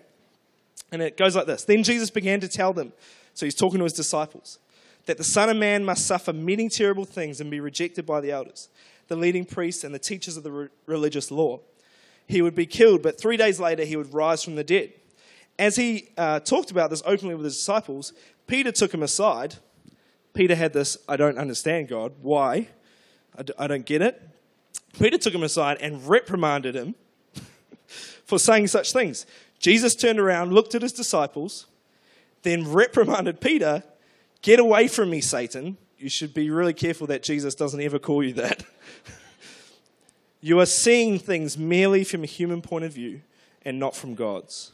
And 0.90 1.02
it 1.02 1.18
goes 1.18 1.36
like 1.36 1.44
this 1.44 1.64
Then 1.64 1.82
Jesus 1.82 2.08
began 2.08 2.40
to 2.40 2.48
tell 2.48 2.72
them, 2.72 2.94
so 3.34 3.44
he's 3.44 3.54
talking 3.54 3.76
to 3.76 3.84
his 3.84 3.92
disciples, 3.92 4.58
that 5.04 5.18
the 5.18 5.24
Son 5.24 5.50
of 5.50 5.58
Man 5.58 5.84
must 5.84 6.06
suffer 6.06 6.32
many 6.32 6.70
terrible 6.70 7.04
things 7.04 7.42
and 7.42 7.50
be 7.50 7.60
rejected 7.60 8.06
by 8.06 8.22
the 8.22 8.30
elders, 8.30 8.70
the 9.08 9.16
leading 9.16 9.44
priests, 9.44 9.84
and 9.84 9.94
the 9.94 9.98
teachers 9.98 10.38
of 10.38 10.44
the 10.44 10.50
re- 10.50 10.68
religious 10.86 11.30
law 11.30 11.60
he 12.26 12.40
would 12.40 12.54
be 12.54 12.64
killed, 12.64 13.02
but 13.02 13.20
three 13.20 13.36
days 13.36 13.60
later 13.60 13.84
he 13.84 13.96
would 13.96 14.14
rise 14.14 14.42
from 14.42 14.54
the 14.54 14.64
dead. 14.64 14.92
As 15.58 15.76
he 15.76 16.08
uh, 16.16 16.40
talked 16.40 16.70
about 16.70 16.88
this 16.88 17.02
openly 17.04 17.34
with 17.34 17.44
his 17.44 17.56
disciples, 17.56 18.14
Peter 18.46 18.72
took 18.72 18.94
him 18.94 19.02
aside. 19.02 19.56
Peter 20.32 20.54
had 20.54 20.72
this, 20.72 20.96
I 21.06 21.18
don't 21.18 21.36
understand 21.36 21.88
God. 21.88 22.14
Why? 22.22 22.68
I 23.36 23.42
d- 23.42 23.52
I 23.58 23.66
don't 23.66 23.86
get 23.86 24.02
it. 24.02 24.20
Peter 24.98 25.18
took 25.18 25.34
him 25.34 25.42
aside 25.42 25.78
and 25.80 26.06
reprimanded 26.06 26.74
him 26.74 26.94
for 28.24 28.38
saying 28.38 28.66
such 28.66 28.92
things. 28.92 29.26
Jesus 29.58 29.94
turned 29.94 30.18
around, 30.18 30.52
looked 30.52 30.74
at 30.74 30.82
his 30.82 30.92
disciples, 30.92 31.66
then 32.42 32.70
reprimanded 32.70 33.40
Peter, 33.40 33.84
Get 34.42 34.58
away 34.58 34.88
from 34.88 35.08
me, 35.10 35.20
Satan. 35.20 35.76
You 35.98 36.08
should 36.08 36.34
be 36.34 36.50
really 36.50 36.74
careful 36.74 37.06
that 37.06 37.22
Jesus 37.22 37.54
doesn't 37.54 37.80
ever 37.80 38.00
call 38.00 38.24
you 38.24 38.32
that. 38.34 38.64
You 40.44 40.58
are 40.58 40.66
seeing 40.66 41.20
things 41.20 41.56
merely 41.56 42.02
from 42.02 42.24
a 42.24 42.26
human 42.26 42.62
point 42.62 42.84
of 42.84 42.92
view 42.92 43.22
and 43.64 43.78
not 43.78 43.94
from 43.94 44.16
God's. 44.16 44.72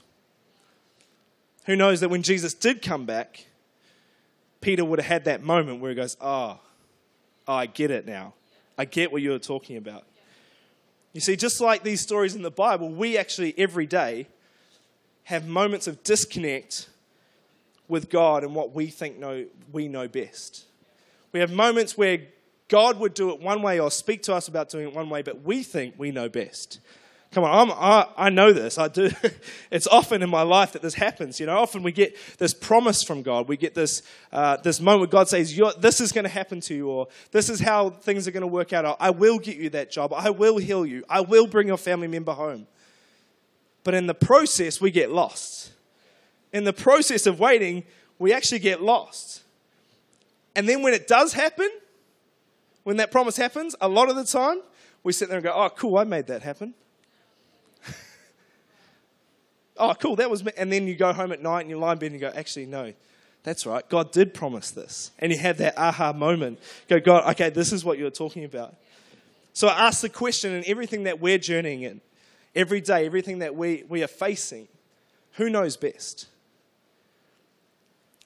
Who 1.67 1.77
knows 1.77 2.01
that 2.01 2.09
when 2.09 2.23
Jesus 2.23 2.55
did 2.55 2.81
come 2.81 3.05
back, 3.05 3.45
Peter 4.63 4.83
would 4.83 4.99
have 4.99 5.07
had 5.07 5.25
that 5.27 5.43
moment 5.43 5.81
where 5.83 5.91
he 5.91 5.95
goes, 5.95 6.17
oh, 6.23 6.59
oh, 7.47 7.55
I 7.55 7.67
get 7.67 7.91
it 7.91 8.07
now. 8.07 8.33
I 8.79 8.85
get 8.85 9.11
what 9.11 9.21
you're 9.21 9.41
talking 9.41 9.77
about. 9.77 10.05
You 11.13 11.21
see, 11.21 11.35
just 11.37 11.61
like 11.61 11.83
these 11.83 12.01
stories 12.01 12.37
in 12.37 12.43
the 12.43 12.51
Bible, 12.51 12.89
we 12.89 13.19
actually 13.19 13.53
every 13.59 13.87
day 13.87 14.29
have 15.25 15.47
moments 15.47 15.87
of 15.87 16.03
disconnect 16.05 16.89
with 17.89 18.09
God 18.09 18.45
and 18.45 18.55
what 18.55 18.73
we 18.73 18.87
think 18.87 19.19
know, 19.19 19.47
we 19.73 19.89
know 19.89 20.07
best. 20.07 20.65
We 21.33 21.41
have 21.41 21.51
moments 21.51 21.99
where 21.99 22.21
God 22.69 23.01
would 23.01 23.15
do 23.15 23.31
it 23.31 23.41
one 23.41 23.63
way 23.63 23.81
or 23.81 23.91
speak 23.91 24.23
to 24.25 24.35
us 24.35 24.47
about 24.47 24.69
doing 24.69 24.89
it 24.89 24.95
one 24.95 25.11
way, 25.11 25.23
but 25.23 25.43
we 25.43 25.63
think 25.63 25.95
we 25.99 26.11
know 26.11 26.29
best. 26.29 26.81
Come 27.31 27.45
on, 27.45 27.71
I, 27.73 28.07
I 28.17 28.31
know 28.31 28.55
this. 28.55 28.79
I 28.79 28.89
do. 28.89 29.11
it's 29.71 29.87
often 29.87 30.23
in 30.23 30.31
my 30.31 30.43
life 30.43 30.73
that 30.73 30.81
this 30.81 30.95
happens. 30.95 31.39
You 31.39 31.47
know, 31.47 31.59
often 31.59 31.83
we 31.83 31.93
get 31.93 32.17
this 32.39 32.55
promise 32.55 33.03
from 33.03 33.23
God. 33.23 33.49
We 33.49 33.59
get 33.59 33.75
this 33.75 34.03
uh, 34.33 34.57
this 34.57 34.81
moment 34.81 35.01
where 35.01 35.09
God 35.09 35.29
says, 35.29 35.55
"This 35.79 36.01
is 36.01 36.11
going 36.11 36.25
to 36.25 36.31
happen 36.31 36.61
to 36.63 36.75
you," 36.75 36.89
or 36.89 37.09
"This 37.31 37.51
is 37.51 37.61
how 37.61 37.91
things 37.91 38.27
are 38.27 38.31
going 38.31 38.41
to 38.43 38.47
work 38.47 38.73
out." 38.73 38.97
"I 38.99 39.11
will 39.11 39.39
get 39.39 39.57
you 39.57 39.69
that 39.71 39.91
job. 39.91 40.15
I 40.15 40.31
will 40.31 40.57
heal 40.57 40.87
you. 40.87 41.05
I 41.09 41.21
will 41.21 41.47
bring 41.47 41.69
your 41.69 41.77
family 41.77 42.09
member 42.09 42.33
home." 42.33 42.67
But 43.85 43.95
in 43.95 44.07
the 44.07 44.15
process, 44.15 44.81
we 44.81 44.91
get 44.91 45.11
lost. 45.11 45.73
In 46.53 46.65
the 46.65 46.73
process 46.73 47.27
of 47.27 47.39
waiting, 47.39 47.85
we 48.19 48.33
actually 48.33 48.59
get 48.61 48.83
lost. 48.83 49.43
And 50.57 50.69
then 50.69 50.83
when 50.83 50.95
it 50.95 51.07
does 51.07 51.35
happen, 51.35 51.71
when 52.85 52.97
that 52.97 53.11
promise 53.11 53.37
happens, 53.37 53.77
a 53.81 53.89
lot 53.89 54.09
of 54.09 54.17
the 54.17 54.25
time, 54.25 54.61
we 55.03 55.13
sit 55.13 55.29
there 55.29 55.39
and 55.39 55.45
go, 55.45 55.53
oh, 55.53 55.69
cool, 55.71 55.99
I 55.99 56.05
made 56.05 56.27
that 56.27 56.43
happen. 56.43 56.75
Oh, 59.79 59.95
cool, 59.95 60.17
that 60.17 60.31
was 60.31 60.45
me. 60.45 60.53
And 60.57 60.73
then 60.73 60.87
you 60.87 60.95
go 60.95 61.13
home 61.13 61.33
at 61.33 61.43
night 61.43 61.63
and 61.63 61.71
you 61.71 61.79
lie 61.79 61.93
in 61.93 61.99
bed 61.99 62.07
and 62.13 62.15
you 62.15 62.21
go, 62.21 62.33
actually, 62.35 62.67
no, 62.67 62.93
that's 63.43 63.67
right. 63.67 63.89
God 63.89 64.13
did 64.13 64.35
promise 64.35 64.71
this. 64.71 65.11
And 65.19 65.33
you 65.33 65.39
have 65.39 65.59
that 65.59 65.79
aha 65.79 66.13
moment. 66.13 66.59
Go, 66.89 67.01
God, 67.01 67.31
okay, 67.31 67.51
this 67.51 67.73
is 67.73 67.85
what 67.85 67.99
you're 67.99 68.11
talking 68.11 68.45
about. 68.45 68.75
So 69.53 69.69
I 69.69 69.87
ask 69.87 70.03
the 70.03 70.09
question 70.09 70.53
in 70.53 70.65
everything 70.67 71.05
that 71.05 71.21
we're 71.21 71.39
journeying 71.39 71.83
in, 71.83 72.01
every 72.55 72.81
day, 72.81 73.07
everything 73.07 73.41
that 73.41 73.57
we, 73.57 73.85
we 73.89 74.03
are 74.03 74.09
facing, 74.09 74.69
who 75.33 75.49
knows 75.49 75.77
best? 75.77 76.27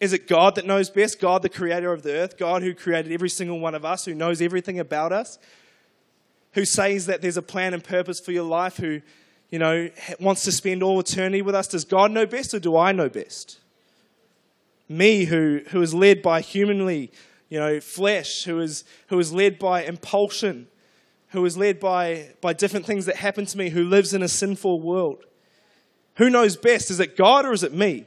Is 0.00 0.12
it 0.12 0.26
God 0.26 0.56
that 0.56 0.66
knows 0.66 0.90
best? 0.90 1.20
God, 1.20 1.42
the 1.42 1.48
creator 1.48 1.92
of 1.92 2.02
the 2.02 2.12
earth? 2.12 2.36
God 2.36 2.62
who 2.62 2.74
created 2.74 3.12
every 3.12 3.28
single 3.28 3.60
one 3.60 3.74
of 3.74 3.84
us, 3.84 4.04
who 4.04 4.14
knows 4.14 4.42
everything 4.42 4.80
about 4.80 5.12
us? 5.12 5.38
Who 6.54 6.64
says 6.64 7.06
that 7.06 7.22
there's 7.22 7.36
a 7.36 7.42
plan 7.42 7.72
and 7.72 7.84
purpose 7.84 8.18
for 8.18 8.32
your 8.32 8.44
life? 8.44 8.78
Who, 8.78 9.00
you 9.52 9.58
know, 9.58 9.90
wants 10.18 10.44
to 10.44 10.50
spend 10.50 10.82
all 10.82 10.98
eternity 10.98 11.42
with 11.42 11.54
us? 11.54 11.68
Does 11.68 11.84
God 11.84 12.10
know 12.10 12.24
best 12.24 12.54
or 12.54 12.58
do 12.58 12.74
I 12.74 12.90
know 12.90 13.10
best? 13.10 13.60
Me, 14.88 15.26
who, 15.26 15.60
who 15.68 15.82
is 15.82 15.92
led 15.92 16.22
by 16.22 16.40
humanly, 16.40 17.12
you 17.50 17.60
know, 17.60 17.78
flesh, 17.78 18.44
who 18.44 18.60
is, 18.60 18.82
who 19.08 19.18
is 19.18 19.30
led 19.30 19.58
by 19.58 19.84
impulsion, 19.84 20.68
who 21.28 21.44
is 21.44 21.58
led 21.58 21.78
by, 21.78 22.30
by 22.40 22.54
different 22.54 22.86
things 22.86 23.04
that 23.04 23.16
happen 23.16 23.44
to 23.44 23.58
me, 23.58 23.68
who 23.68 23.84
lives 23.84 24.14
in 24.14 24.22
a 24.22 24.28
sinful 24.28 24.80
world. 24.80 25.22
Who 26.14 26.30
knows 26.30 26.56
best? 26.56 26.90
Is 26.90 26.98
it 26.98 27.14
God 27.14 27.44
or 27.44 27.52
is 27.52 27.62
it 27.62 27.74
me? 27.74 28.06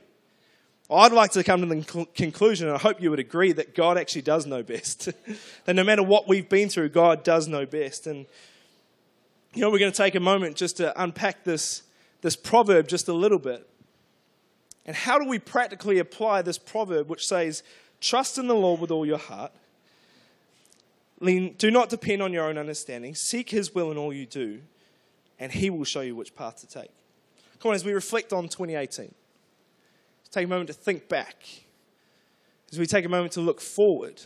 I'd 0.90 1.12
like 1.12 1.32
to 1.32 1.44
come 1.44 1.62
to 1.62 1.68
the 1.68 2.08
conclusion, 2.16 2.68
and 2.68 2.76
I 2.76 2.80
hope 2.80 3.02
you 3.02 3.12
would 3.12 3.20
agree, 3.20 3.52
that 3.54 3.76
God 3.76 4.00
actually 4.00 4.22
does 4.24 4.48
know 4.48 4.64
best. 4.64 5.10
that 5.66 5.76
no 5.76 5.84
matter 5.84 6.04
what 6.04 6.28
we've 6.28 6.50
been 6.50 6.70
through, 6.70 6.90
God 6.90 7.24
does 7.24 7.48
know 7.48 7.68
best. 7.68 8.08
And, 8.08 8.26
you 9.56 9.62
know, 9.62 9.70
we're 9.70 9.80
going 9.80 9.92
to 9.92 9.98
take 9.98 10.16
a 10.16 10.20
moment 10.20 10.58
just 10.58 10.78
to 10.78 11.02
unpack 11.02 11.46
this, 11.46 11.84
this 12.22 12.36
proverb 12.36 12.88
just 12.90 13.08
a 13.08 13.14
little 13.14 13.40
bit. 13.40 13.68
And 14.86 14.96
how 14.96 15.18
do 15.18 15.28
we 15.28 15.40
practically 15.40 15.98
apply 15.98 16.42
this 16.42 16.58
proverb 16.58 17.10
which 17.10 17.26
says, 17.26 17.64
Trust 18.02 18.38
in 18.38 18.48
the 18.48 18.54
Lord 18.54 18.82
with 18.82 18.92
all 18.92 19.06
your 19.06 19.18
heart. 19.18 19.54
Lean, 21.22 21.56
do 21.58 21.72
not 21.72 21.90
depend 21.90 22.22
on 22.22 22.34
your 22.34 22.46
own 22.46 22.58
understanding. 22.58 23.16
Seek 23.16 23.50
his 23.50 23.74
will 23.74 23.90
in 23.90 23.98
all 23.98 24.14
you 24.14 24.26
do, 24.26 24.62
and 25.40 25.52
he 25.52 25.70
will 25.70 25.86
show 25.86 26.02
you 26.02 26.16
which 26.16 26.36
path 26.36 26.58
to 26.58 26.68
take. 26.68 26.92
Come 27.60 27.70
on, 27.70 27.76
as 27.76 27.86
we 27.86 27.94
reflect 27.94 28.34
on 28.34 28.44
2018, 28.44 29.06
let's 29.06 30.30
take 30.30 30.46
a 30.46 30.50
moment 30.50 30.68
to 30.68 30.74
think 30.74 31.08
back. 31.08 31.38
As 32.72 32.78
we 32.78 32.86
take 32.86 33.06
a 33.06 33.10
moment 33.10 33.32
to 33.34 33.42
look 33.42 33.62
forward, 33.62 34.22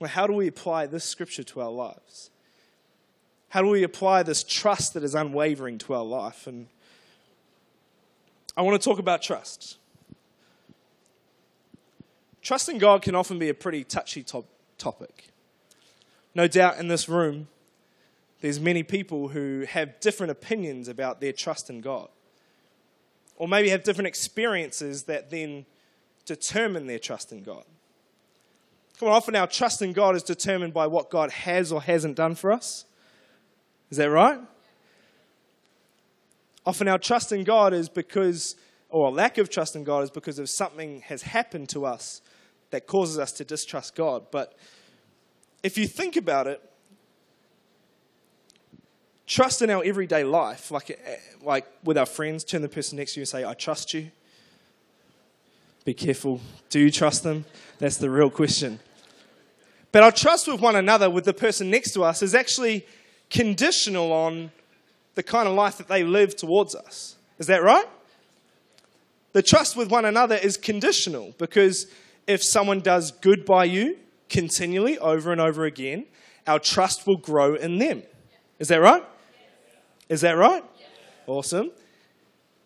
well, 0.00 0.10
how 0.10 0.26
do 0.26 0.32
we 0.32 0.48
apply 0.48 0.86
this 0.86 1.04
scripture 1.04 1.44
to 1.44 1.60
our 1.60 1.70
lives? 1.70 2.29
How 3.50 3.62
do 3.62 3.68
we 3.68 3.82
apply 3.82 4.22
this 4.22 4.44
trust 4.44 4.94
that 4.94 5.02
is 5.02 5.14
unwavering 5.14 5.78
to 5.78 5.94
our 5.94 6.04
life? 6.04 6.46
And 6.46 6.68
I 8.56 8.62
want 8.62 8.80
to 8.80 8.88
talk 8.88 9.00
about 9.00 9.22
trust. 9.22 9.76
Trusting 12.42 12.78
God 12.78 13.02
can 13.02 13.16
often 13.16 13.40
be 13.40 13.48
a 13.48 13.54
pretty 13.54 13.82
touchy 13.82 14.22
top- 14.22 14.46
topic. 14.78 15.30
No 16.32 16.46
doubt 16.46 16.78
in 16.78 16.86
this 16.86 17.08
room, 17.08 17.48
there's 18.40 18.60
many 18.60 18.84
people 18.84 19.28
who 19.28 19.64
have 19.68 19.98
different 19.98 20.30
opinions 20.30 20.86
about 20.86 21.20
their 21.20 21.32
trust 21.32 21.68
in 21.68 21.80
God. 21.80 22.08
Or 23.34 23.48
maybe 23.48 23.70
have 23.70 23.82
different 23.82 24.06
experiences 24.06 25.04
that 25.04 25.30
then 25.30 25.66
determine 26.24 26.86
their 26.86 27.00
trust 27.00 27.32
in 27.32 27.42
God. 27.42 27.64
Come 29.00 29.08
on, 29.08 29.14
often 29.14 29.34
our 29.34 29.48
trust 29.48 29.82
in 29.82 29.92
God 29.92 30.14
is 30.14 30.22
determined 30.22 30.72
by 30.72 30.86
what 30.86 31.10
God 31.10 31.32
has 31.32 31.72
or 31.72 31.82
hasn't 31.82 32.16
done 32.16 32.36
for 32.36 32.52
us. 32.52 32.84
Is 33.90 33.96
that 33.96 34.10
right? 34.10 34.40
Often 36.64 36.88
our 36.88 36.98
trust 36.98 37.32
in 37.32 37.44
God 37.44 37.72
is 37.72 37.88
because, 37.88 38.56
or 38.88 39.08
a 39.08 39.10
lack 39.10 39.38
of 39.38 39.50
trust 39.50 39.74
in 39.74 39.84
God 39.84 40.04
is 40.04 40.10
because 40.10 40.38
of 40.38 40.48
something 40.48 41.00
has 41.02 41.22
happened 41.22 41.68
to 41.70 41.84
us 41.84 42.22
that 42.70 42.86
causes 42.86 43.18
us 43.18 43.32
to 43.32 43.44
distrust 43.44 43.94
God. 43.94 44.26
But 44.30 44.56
if 45.62 45.76
you 45.76 45.86
think 45.86 46.16
about 46.16 46.46
it, 46.46 46.62
trust 49.26 49.62
in 49.62 49.70
our 49.70 49.82
everyday 49.84 50.24
life, 50.24 50.70
like, 50.70 50.90
eh, 50.90 51.16
like 51.42 51.66
with 51.82 51.98
our 51.98 52.06
friends, 52.06 52.44
turn 52.44 52.62
the 52.62 52.68
person 52.68 52.98
next 52.98 53.14
to 53.14 53.20
you 53.20 53.22
and 53.22 53.28
say, 53.28 53.44
I 53.44 53.54
trust 53.54 53.94
you. 53.94 54.10
Be 55.84 55.94
careful. 55.94 56.40
Do 56.68 56.78
you 56.78 56.90
trust 56.90 57.24
them? 57.24 57.46
That's 57.78 57.96
the 57.96 58.10
real 58.10 58.30
question. 58.30 58.80
But 59.92 60.02
our 60.02 60.12
trust 60.12 60.46
with 60.46 60.60
one 60.60 60.76
another, 60.76 61.10
with 61.10 61.24
the 61.24 61.34
person 61.34 61.70
next 61.70 61.92
to 61.94 62.04
us, 62.04 62.22
is 62.22 62.34
actually 62.34 62.86
conditional 63.30 64.12
on 64.12 64.50
the 65.14 65.22
kind 65.22 65.48
of 65.48 65.54
life 65.54 65.78
that 65.78 65.88
they 65.88 66.04
live 66.04 66.36
towards 66.36 66.74
us. 66.74 67.16
Is 67.38 67.46
that 67.46 67.62
right? 67.62 67.86
The 69.32 69.42
trust 69.42 69.76
with 69.76 69.90
one 69.90 70.04
another 70.04 70.34
is 70.34 70.56
conditional 70.56 71.34
because 71.38 71.86
if 72.26 72.42
someone 72.42 72.80
does 72.80 73.12
good 73.12 73.44
by 73.44 73.64
you 73.64 73.96
continually 74.28 74.98
over 74.98 75.32
and 75.32 75.40
over 75.40 75.64
again, 75.64 76.06
our 76.46 76.58
trust 76.58 77.06
will 77.06 77.16
grow 77.16 77.54
in 77.54 77.78
them. 77.78 78.02
Is 78.58 78.68
that 78.68 78.80
right? 78.80 79.04
Is 80.08 80.20
that 80.22 80.32
right? 80.32 80.64
Awesome. 81.26 81.70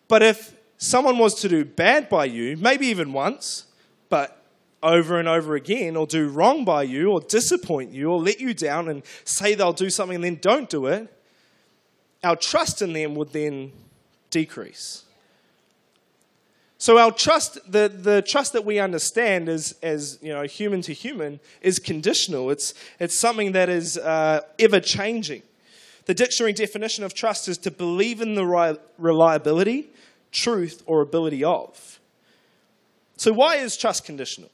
But 0.07 0.23
if 0.23 0.55
someone 0.77 1.17
was 1.17 1.35
to 1.41 1.49
do 1.49 1.63
bad 1.65 2.09
by 2.09 2.25
you, 2.25 2.57
maybe 2.57 2.87
even 2.87 3.13
once, 3.13 3.65
but 4.09 4.34
over 4.85 5.19
and 5.19 5.27
over 5.27 5.55
again, 5.55 5.97
or 5.97 6.05
do 6.05 6.29
wrong 6.29 6.63
by 6.63 6.83
you, 6.83 7.11
or 7.11 7.19
disappoint 7.19 7.91
you, 7.91 8.11
or 8.11 8.21
let 8.21 8.39
you 8.39 8.53
down 8.53 8.87
and 8.87 9.01
say 9.25 9.55
they'll 9.55 9.73
do 9.73 9.89
something 9.89 10.15
and 10.15 10.23
then 10.23 10.37
don't 10.41 10.69
do 10.69 10.85
it, 10.85 11.11
our 12.23 12.35
trust 12.35 12.81
in 12.81 12.93
them 12.93 13.15
would 13.15 13.33
then 13.33 13.71
decrease. 14.29 15.03
So 16.77 16.99
our 16.99 17.11
trust, 17.11 17.59
the, 17.71 17.87
the 17.87 18.21
trust 18.21 18.53
that 18.53 18.63
we 18.63 18.79
understand 18.79 19.49
as, 19.49 19.75
as 19.81 20.19
you 20.21 20.31
know, 20.31 20.43
human 20.43 20.81
to 20.83 20.93
human 20.93 21.39
is 21.61 21.79
conditional. 21.79 22.51
It's, 22.51 22.75
it's 22.99 23.17
something 23.17 23.53
that 23.53 23.69
is 23.69 23.97
uh, 23.97 24.41
ever 24.59 24.79
changing. 24.79 25.41
The 26.05 26.13
dictionary 26.13 26.53
definition 26.53 27.03
of 27.03 27.15
trust 27.15 27.47
is 27.47 27.57
to 27.59 27.71
believe 27.71 28.21
in 28.21 28.35
the 28.35 28.77
reliability, 28.99 29.89
truth, 30.31 30.83
or 30.85 31.01
ability 31.01 31.43
of. 31.43 31.99
So 33.17 33.33
why 33.33 33.55
is 33.55 33.77
trust 33.77 34.05
conditional? 34.05 34.51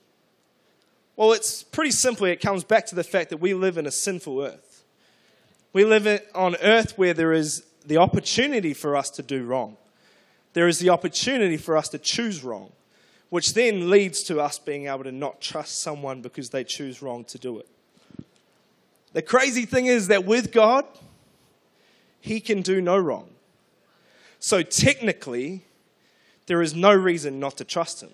Well, 1.15 1.33
it's 1.33 1.63
pretty 1.63 1.91
simply, 1.91 2.31
it 2.31 2.41
comes 2.41 2.63
back 2.63 2.85
to 2.87 2.95
the 2.95 3.03
fact 3.03 3.29
that 3.29 3.37
we 3.37 3.53
live 3.53 3.77
in 3.77 3.85
a 3.85 3.91
sinful 3.91 4.41
earth. 4.41 4.83
We 5.73 5.85
live 5.85 6.21
on 6.33 6.55
earth 6.57 6.97
where 6.97 7.13
there 7.13 7.33
is 7.33 7.63
the 7.85 7.97
opportunity 7.97 8.73
for 8.73 8.95
us 8.95 9.09
to 9.11 9.23
do 9.23 9.43
wrong 9.43 9.77
there 10.53 10.67
is 10.67 10.79
the 10.79 10.89
opportunity 10.89 11.57
for 11.57 11.77
us 11.77 11.89
to 11.89 11.97
choose 11.97 12.43
wrong, 12.43 12.71
which 13.29 13.53
then 13.53 13.89
leads 13.89 14.23
to 14.23 14.39
us 14.39 14.59
being 14.59 14.87
able 14.87 15.03
to 15.03 15.11
not 15.11 15.39
trust 15.39 15.81
someone 15.81 16.21
because 16.21 16.49
they 16.49 16.63
choose 16.63 17.01
wrong 17.01 17.23
to 17.25 17.37
do 17.37 17.59
it. 17.59 17.67
The 19.13 19.21
crazy 19.21 19.65
thing 19.65 19.85
is 19.87 20.07
that 20.07 20.25
with 20.25 20.51
God, 20.51 20.85
He 22.19 22.39
can 22.39 22.61
do 22.61 22.81
no 22.81 22.97
wrong. 22.97 23.29
So 24.39 24.63
technically, 24.63 25.65
there 26.47 26.61
is 26.61 26.75
no 26.75 26.93
reason 26.93 27.39
not 27.39 27.57
to 27.57 27.63
trust 27.63 28.01
Him. 28.01 28.09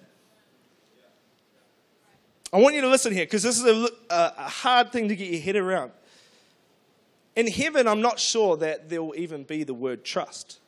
I 2.51 2.59
want 2.59 2.75
you 2.75 2.81
to 2.81 2.87
listen 2.87 3.13
here 3.13 3.25
because 3.25 3.43
this 3.43 3.57
is 3.57 3.65
a, 3.65 3.89
a, 4.09 4.49
hard 4.49 4.91
thing 4.91 5.09
to 5.09 5.15
get 5.15 5.29
your 5.29 5.41
head 5.41 5.55
around. 5.57 5.91
In 7.35 7.47
heaven, 7.47 7.87
I'm 7.87 8.01
not 8.01 8.19
sure 8.19 8.55
that 8.57 8.89
there 8.89 9.03
will 9.03 9.15
even 9.15 9.43
be 9.43 9.63
the 9.63 9.73
word 9.73 10.05
trust. 10.05 10.59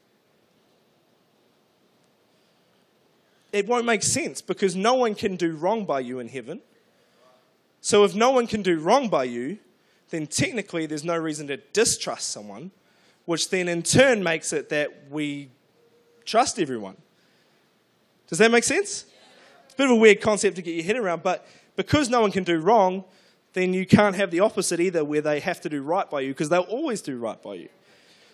it 3.51 3.67
won't 3.67 3.85
make 3.85 4.03
sense 4.03 4.41
because 4.41 4.75
no 4.75 4.93
one 4.93 5.15
can 5.15 5.35
do 5.35 5.55
wrong 5.55 5.85
by 5.85 5.99
you 5.99 6.19
in 6.19 6.27
heaven. 6.27 6.61
So 7.81 8.03
if 8.03 8.13
no 8.13 8.31
one 8.31 8.47
can 8.47 8.61
do 8.61 8.79
wrong 8.79 9.09
by 9.09 9.23
you, 9.23 9.57
then 10.09 10.27
technically 10.27 10.85
there's 10.85 11.03
no 11.03 11.17
reason 11.17 11.47
to 11.47 11.57
distrust 11.57 12.29
someone, 12.29 12.71
which 13.25 13.49
then 13.49 13.67
in 13.67 13.83
turn 13.83 14.21
makes 14.23 14.53
it 14.53 14.69
that 14.69 15.09
we 15.09 15.49
trust 16.25 16.59
everyone. 16.59 16.97
Does 18.27 18.37
that 18.39 18.51
make 18.51 18.63
sense? 18.63 19.05
It's 19.65 19.73
a 19.73 19.77
bit 19.77 19.85
of 19.85 19.91
a 19.91 19.95
weird 19.95 20.21
concept 20.21 20.55
to 20.57 20.61
get 20.61 20.75
your 20.75 20.83
head 20.83 20.97
around, 20.97 21.23
but 21.23 21.47
because 21.79 22.09
no 22.09 22.19
one 22.19 22.29
can 22.29 22.43
do 22.43 22.59
wrong, 22.59 23.05
then 23.53 23.73
you 23.73 23.85
can't 23.85 24.13
have 24.17 24.31
the 24.31 24.41
opposite 24.41 24.81
either 24.81 25.05
where 25.05 25.21
they 25.21 25.39
have 25.39 25.61
to 25.61 25.69
do 25.69 25.81
right 25.81 26.09
by 26.09 26.19
you 26.19 26.31
because 26.31 26.49
they'll 26.49 26.63
always 26.63 27.01
do 27.01 27.17
right 27.17 27.41
by 27.41 27.53
you. 27.53 27.69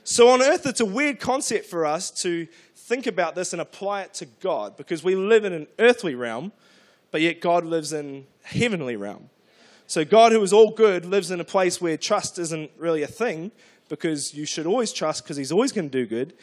So 0.03 0.29
on 0.29 0.41
earth, 0.41 0.65
it's 0.65 0.79
a 0.79 0.85
weird 0.85 1.19
concept 1.19 1.67
for 1.67 1.85
us 1.85 2.09
to 2.23 2.47
think 2.75 3.05
about 3.05 3.35
this 3.35 3.53
and 3.53 3.61
apply 3.61 4.01
it 4.01 4.15
to 4.15 4.25
God 4.25 4.75
because 4.77 5.03
we 5.03 5.13
live 5.13 5.45
in 5.45 5.53
an 5.53 5.67
earthly 5.77 6.15
realm, 6.15 6.53
but 7.11 7.21
yet 7.21 7.39
God 7.39 7.65
lives 7.65 7.93
in 7.93 8.25
heavenly 8.41 8.95
realm. 8.95 9.29
So 9.85 10.03
God, 10.03 10.31
who 10.31 10.41
is 10.41 10.51
all 10.51 10.71
good, 10.71 11.05
lives 11.05 11.29
in 11.29 11.39
a 11.39 11.45
place 11.45 11.79
where 11.79 11.97
trust 11.97 12.39
isn't 12.39 12.71
really 12.79 13.03
a 13.03 13.07
thing 13.07 13.51
because 13.89 14.33
you 14.33 14.47
should 14.47 14.65
always 14.65 14.91
trust 14.91 15.23
because 15.23 15.37
He's 15.37 15.51
always 15.51 15.71
going 15.71 15.91
to 15.91 15.95
do 15.95 16.07
good. 16.07 16.33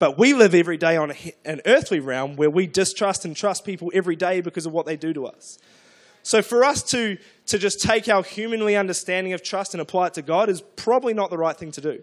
But 0.00 0.18
we 0.18 0.34
live 0.34 0.52
every 0.52 0.78
day 0.78 0.96
on 0.96 1.12
an 1.44 1.60
earthly 1.64 2.00
realm 2.00 2.34
where 2.34 2.50
we 2.50 2.66
distrust 2.66 3.24
and 3.24 3.36
trust 3.36 3.64
people 3.64 3.92
every 3.94 4.16
day 4.16 4.40
because 4.40 4.66
of 4.66 4.72
what 4.72 4.84
they 4.84 4.96
do 4.96 5.12
to 5.12 5.26
us. 5.26 5.56
So 6.22 6.42
for 6.42 6.64
us 6.64 6.82
to, 6.90 7.18
to 7.46 7.58
just 7.58 7.80
take 7.80 8.08
our 8.08 8.22
humanly 8.22 8.76
understanding 8.76 9.32
of 9.32 9.42
trust 9.42 9.74
and 9.74 9.80
apply 9.80 10.08
it 10.08 10.14
to 10.14 10.22
God 10.22 10.48
is 10.48 10.60
probably 10.76 11.14
not 11.14 11.30
the 11.30 11.38
right 11.38 11.56
thing 11.56 11.72
to 11.72 11.80
do 11.80 12.02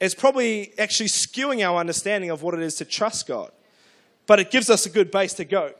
It's 0.00 0.14
probably 0.14 0.72
actually 0.78 1.08
skewing 1.08 1.66
our 1.66 1.78
understanding 1.78 2.30
of 2.30 2.42
what 2.42 2.54
it 2.54 2.60
is 2.60 2.76
to 2.76 2.84
trust 2.84 3.26
God. 3.26 3.52
But 4.26 4.40
it 4.40 4.50
gives 4.50 4.70
us 4.70 4.86
a 4.86 4.90
good 4.90 5.10
base 5.10 5.34
to 5.34 5.44
go. 5.44 5.74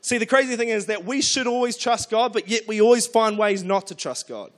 See, 0.00 0.18
the 0.18 0.26
crazy 0.26 0.56
thing 0.56 0.68
is 0.68 0.86
that 0.86 1.04
we 1.04 1.20
should 1.20 1.46
always 1.46 1.76
trust 1.76 2.10
God, 2.10 2.32
but 2.32 2.48
yet 2.48 2.68
we 2.68 2.80
always 2.80 3.06
find 3.06 3.36
ways 3.36 3.64
not 3.64 3.88
to 3.88 3.94
trust 3.94 4.28
God. 4.28 4.52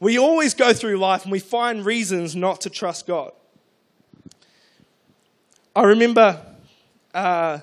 We 0.00 0.18
always 0.18 0.54
go 0.54 0.72
through 0.72 0.96
life 0.96 1.22
and 1.24 1.32
we 1.32 1.38
find 1.38 1.84
reasons 1.84 2.34
not 2.34 2.62
to 2.62 2.70
trust 2.70 3.06
God. 3.06 3.32
I 5.76 5.82
remember 5.82 6.40
uh, 7.12 7.58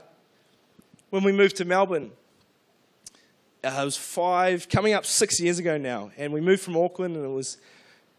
when 1.10 1.24
we 1.24 1.32
moved 1.32 1.58
to 1.58 1.66
Melbourne. 1.66 2.12
Uh, 3.64 3.80
it 3.82 3.86
was 3.86 3.98
five, 3.98 4.68
coming 4.70 4.94
up 4.94 5.06
six 5.06 5.40
years 5.40 5.60
ago 5.60 5.78
now, 5.78 6.12
and 6.18 6.34
we 6.34 6.42
moved 6.42 6.64
from 6.64 6.76
Auckland, 6.76 7.16
and 7.16 7.24
it 7.24 7.30
was 7.30 7.58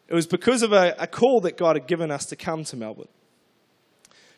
it 0.08 0.14
was 0.14 0.26
because 0.26 0.62
of 0.62 0.72
a, 0.72 0.94
a 0.98 1.06
call 1.06 1.40
that 1.40 1.56
God 1.56 1.74
had 1.74 1.86
given 1.86 2.10
us 2.10 2.26
to 2.26 2.36
come 2.36 2.64
to 2.64 2.76
Melbourne. 2.76 3.08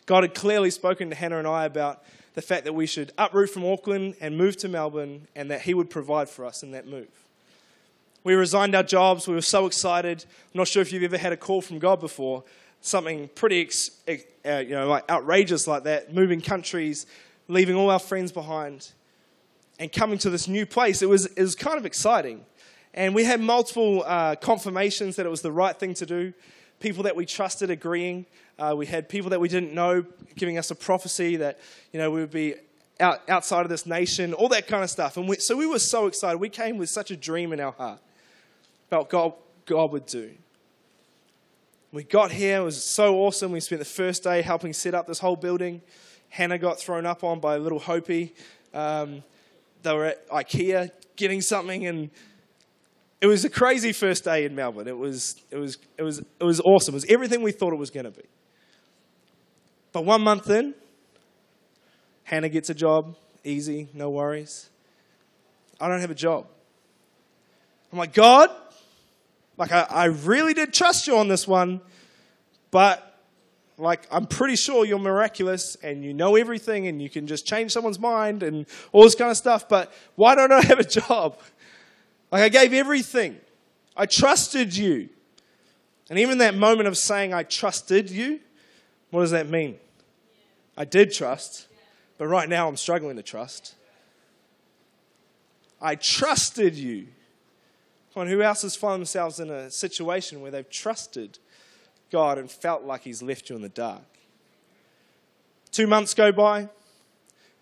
God 0.07 0.23
had 0.23 0.35
clearly 0.35 0.71
spoken 0.71 1.11
to 1.11 1.17
Hannah 1.17 1.39
and 1.39 1.49
I 1.49 1.65
about 1.65 2.05
the 2.35 2.43
fact 2.43 2.65
that 2.65 2.75
we 2.75 2.87
should 2.87 3.13
uproot 3.19 3.51
from 3.51 3.65
Auckland 3.65 4.15
and 4.21 4.37
move 4.37 4.57
to 4.59 4.69
Melbourne 4.69 5.27
and 5.35 5.51
that 5.51 5.63
He 5.63 5.75
would 5.75 5.91
provide 5.91 6.29
for 6.29 6.45
us 6.45 6.63
in 6.63 6.73
that 6.73 6.87
move. 6.87 7.09
We 8.23 8.35
resigned 8.35 8.75
our 8.75 8.83
jobs. 8.83 9.27
We 9.27 9.35
were 9.35 9.43
so 9.43 9.67
excited. 9.67 10.25
I'm 10.55 10.59
not 10.59 10.69
sure 10.69 10.81
if 10.81 10.93
you've 10.93 11.03
ever 11.03 11.19
had 11.19 11.33
a 11.33 11.37
call 11.37 11.61
from 11.61 11.79
God 11.79 12.01
before, 12.01 12.45
something 12.81 13.29
pretty, 13.35 13.69
uh, 14.09 14.59
you 14.59 14.71
know, 14.71 14.89
like 14.89 15.11
outrageous 15.11 15.67
like 15.67 15.85
that, 15.85 16.15
moving 16.15 16.41
countries, 16.41 17.07
leaving 17.49 17.75
all 17.75 17.91
our 17.91 17.99
friends 17.99 18.33
behind, 18.33 18.93
and 19.79 19.93
coming 19.93 20.19
to 20.19 20.31
this 20.31 20.49
new 20.49 20.67
place. 20.67 21.03
It 21.03 21.09
was, 21.09 21.27
it 21.27 21.43
was 21.43 21.55
kind 21.55 21.79
of 21.79 21.87
exciting. 21.87 22.45
And 22.93 23.15
we 23.15 23.25
had 23.25 23.41
multiple 23.41 24.05
uh, 24.07 24.37
confirmations 24.37 25.17
that 25.17 25.27
it 25.27 25.29
was 25.29 25.43
the 25.43 25.53
right 25.53 25.77
thing 25.79 25.95
to 25.95 26.07
do. 26.07 26.33
People 26.81 27.03
that 27.05 27.17
we 27.17 27.27
trusted 27.27 27.71
agreeing. 27.71 28.27
Uh, 28.59 28.75
we 28.77 28.87
had 28.87 29.09
people 29.09 29.31
that 29.31 29.41
we 29.41 29.49
didn't 29.49 29.75
know 29.75 30.05
giving 30.37 30.59
us 30.59 30.71
a 30.71 30.75
prophecy 30.75 31.37
that, 31.37 31.59
you 31.93 31.99
know, 31.99 32.11
we 32.11 32.21
would 32.21 32.31
be 32.31 32.55
out, 33.01 33.29
outside 33.29 33.63
of 33.63 33.69
this 33.69 33.87
nation, 33.87 34.33
all 34.33 34.49
that 34.49 34.69
kind 34.69 34.85
of 34.85 34.91
stuff. 34.91 35.17
And 35.17 35.29
we, 35.29 35.37
so 35.37 35.57
we 35.57 35.67
were 35.67 35.81
so 35.81 36.07
excited. 36.07 36.39
We 36.39 36.49
came 36.49 36.79
with 36.79 36.89
such 36.89 37.11
a 37.11 37.17
dream 37.17 37.53
in 37.53 37.59
our 37.59 37.73
heart 37.73 38.01
about 38.89 39.09
God, 39.11 39.33
God 39.67 39.91
would 39.91 40.07
do. 40.07 40.31
We 41.91 42.05
got 42.05 42.33
here, 42.33 42.59
it 42.59 42.65
was 42.65 42.85
so 42.85 43.17
awesome. 43.19 43.53
We 43.53 43.61
spent 43.61 43.81
the 43.81 43.85
first 43.85 44.25
day 44.25 44.43
helping 44.43 44.73
set 44.73 44.95
up 44.95 45.07
this 45.07 45.19
whole 45.19 45.37
building. 45.37 45.81
Hannah 46.29 46.59
got 46.59 46.79
thrown 46.79 47.07
up 47.07 47.23
on 47.25 47.41
by 47.41 47.57
a 47.57 47.59
little 47.59 47.79
Hopi. 47.79 48.35
Um, 48.73 49.23
they 49.85 49.95
were 49.95 50.07
at 50.07 50.29
IKEA 50.29 50.91
getting 51.17 51.41
something, 51.41 51.87
and 51.87 52.11
it 53.21 53.27
was 53.27 53.45
a 53.45 53.51
crazy 53.51 53.93
first 53.93 54.25
day 54.25 54.45
in 54.45 54.55
Melbourne. 54.55 54.89
It 54.89 54.99
was, 54.99 55.41
it 55.51 55.57
was, 55.57 55.79
it 55.97 56.03
was, 56.03 56.19
it 56.19 56.45
was 56.45 56.61
awesome. 56.61 56.95
It 56.95 56.97
was 56.97 57.05
everything 57.07 57.43
we 57.43 57.53
thought 57.53 57.73
it 57.73 57.79
was 57.79 57.91
going 57.91 58.05
to 58.05 58.11
be. 58.11 58.25
But 59.93 60.05
one 60.05 60.23
month 60.23 60.51
in, 60.51 60.75
Hannah 62.25 62.49
gets 62.49 62.71
a 62.71 62.75
job, 62.75 63.15
easy, 63.45 63.89
no 63.95 64.11
worries. 64.11 64.69
I 65.81 65.89
don't 65.89 66.01
have 66.01 66.11
a 66.11 66.17
job. 66.17 66.47
I'm 67.93 67.99
like, 67.99 68.15
God, 68.15 68.51
like, 69.57 69.71
I, 69.71 69.87
I 69.89 70.05
really 70.07 70.55
did 70.55 70.73
trust 70.73 71.07
you 71.07 71.17
on 71.17 71.29
this 71.29 71.47
one, 71.47 71.81
but 72.73 73.14
like, 73.77 74.07
I'm 74.11 74.27
pretty 74.27 74.57
sure 74.57 74.85
you're 74.85 74.99
miraculous 74.99 75.77
and 75.83 76.05
you 76.05 76.15
know 76.15 76.37
everything 76.37 76.87
and 76.87 77.03
you 77.03 77.11
can 77.11 77.27
just 77.27 77.47
change 77.47 77.73
someone's 77.73 77.99
mind 77.99 78.43
and 78.43 78.67
all 78.93 79.03
this 79.03 79.15
kind 79.15 79.31
of 79.31 79.37
stuff, 79.37 79.69
but 79.69 79.93
why 80.15 80.35
don't 80.35 80.53
I 80.53 80.63
have 80.63 80.79
a 80.79 80.85
job? 80.85 81.39
Like, 82.31 82.43
I 82.43 82.49
gave 82.49 82.73
everything. 82.73 83.39
I 83.97 84.07
trusted 84.07 84.77
you. 84.77 85.09
And 86.11 86.19
even 86.19 86.39
that 86.39 86.55
moment 86.55 86.89
of 86.89 86.97
saying, 86.97 87.33
I 87.33 87.43
trusted 87.43 88.11
you, 88.11 88.41
what 89.11 89.21
does 89.21 89.31
that 89.31 89.49
mean? 89.49 89.79
I 90.77 90.85
did 90.85 91.13
trust, 91.13 91.69
but 92.19 92.27
right 92.27 92.49
now 92.49 92.69
I'm 92.69 92.77
struggling 92.77 93.17
to 93.17 93.23
trust. 93.23 93.75
I 95.81 95.95
trusted 95.95 96.75
you. 96.75 97.07
Come 98.13 98.23
on, 98.23 98.27
who 98.29 98.43
else 98.43 98.63
has 98.63 98.77
found 98.77 99.01
themselves 99.01 99.41
in 99.41 99.51
a 99.51 99.71
situation 99.71 100.41
where 100.41 100.51
they've 100.51 100.69
trusted 100.69 101.39
God 102.15 102.39
and 102.39 102.49
felt 102.49 102.85
like 102.85 103.03
He's 103.03 103.25
left 103.25 103.51
you 103.51 103.57
in 103.57 103.63
the 103.63 103.69
dark? 103.69 104.05
Two 105.73 105.89
months 105.89 106.15
go 106.15 106.31
by, 106.31 106.69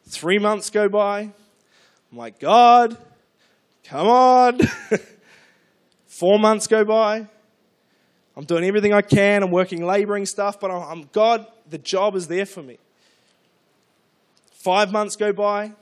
three 0.06 0.38
months 0.38 0.68
go 0.68 0.90
by. 0.90 1.20
I'm 1.20 2.18
like, 2.18 2.38
God, 2.38 2.98
come 3.82 4.06
on. 4.06 4.60
Four 6.06 6.38
months 6.38 6.66
go 6.66 6.84
by. 6.84 7.26
I'm 8.36 8.44
doing 8.44 8.64
everything 8.64 8.92
I 8.92 9.00
can. 9.00 9.42
I'm 9.42 9.50
working 9.50 9.86
laboring 9.86 10.26
stuff, 10.26 10.60
but 10.60 10.70
I'm, 10.70 11.08
God, 11.12 11.46
the 11.70 11.78
job 11.78 12.14
is 12.14 12.28
there 12.28 12.44
for 12.44 12.62
me. 12.62 12.76
Five 14.50 14.92
months 14.92 15.16
go 15.16 15.32
by. 15.32 15.72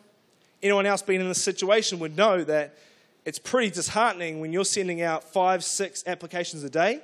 Anyone 0.62 0.86
else 0.86 1.02
been 1.02 1.20
in 1.20 1.26
this 1.26 1.42
situation 1.42 1.98
would 1.98 2.16
know 2.16 2.44
that 2.44 2.76
it's 3.24 3.40
pretty 3.40 3.70
disheartening 3.70 4.38
when 4.38 4.52
you're 4.52 4.64
sending 4.64 5.02
out 5.02 5.24
five, 5.24 5.64
six 5.64 6.04
applications 6.06 6.62
a 6.62 6.70
day 6.70 7.00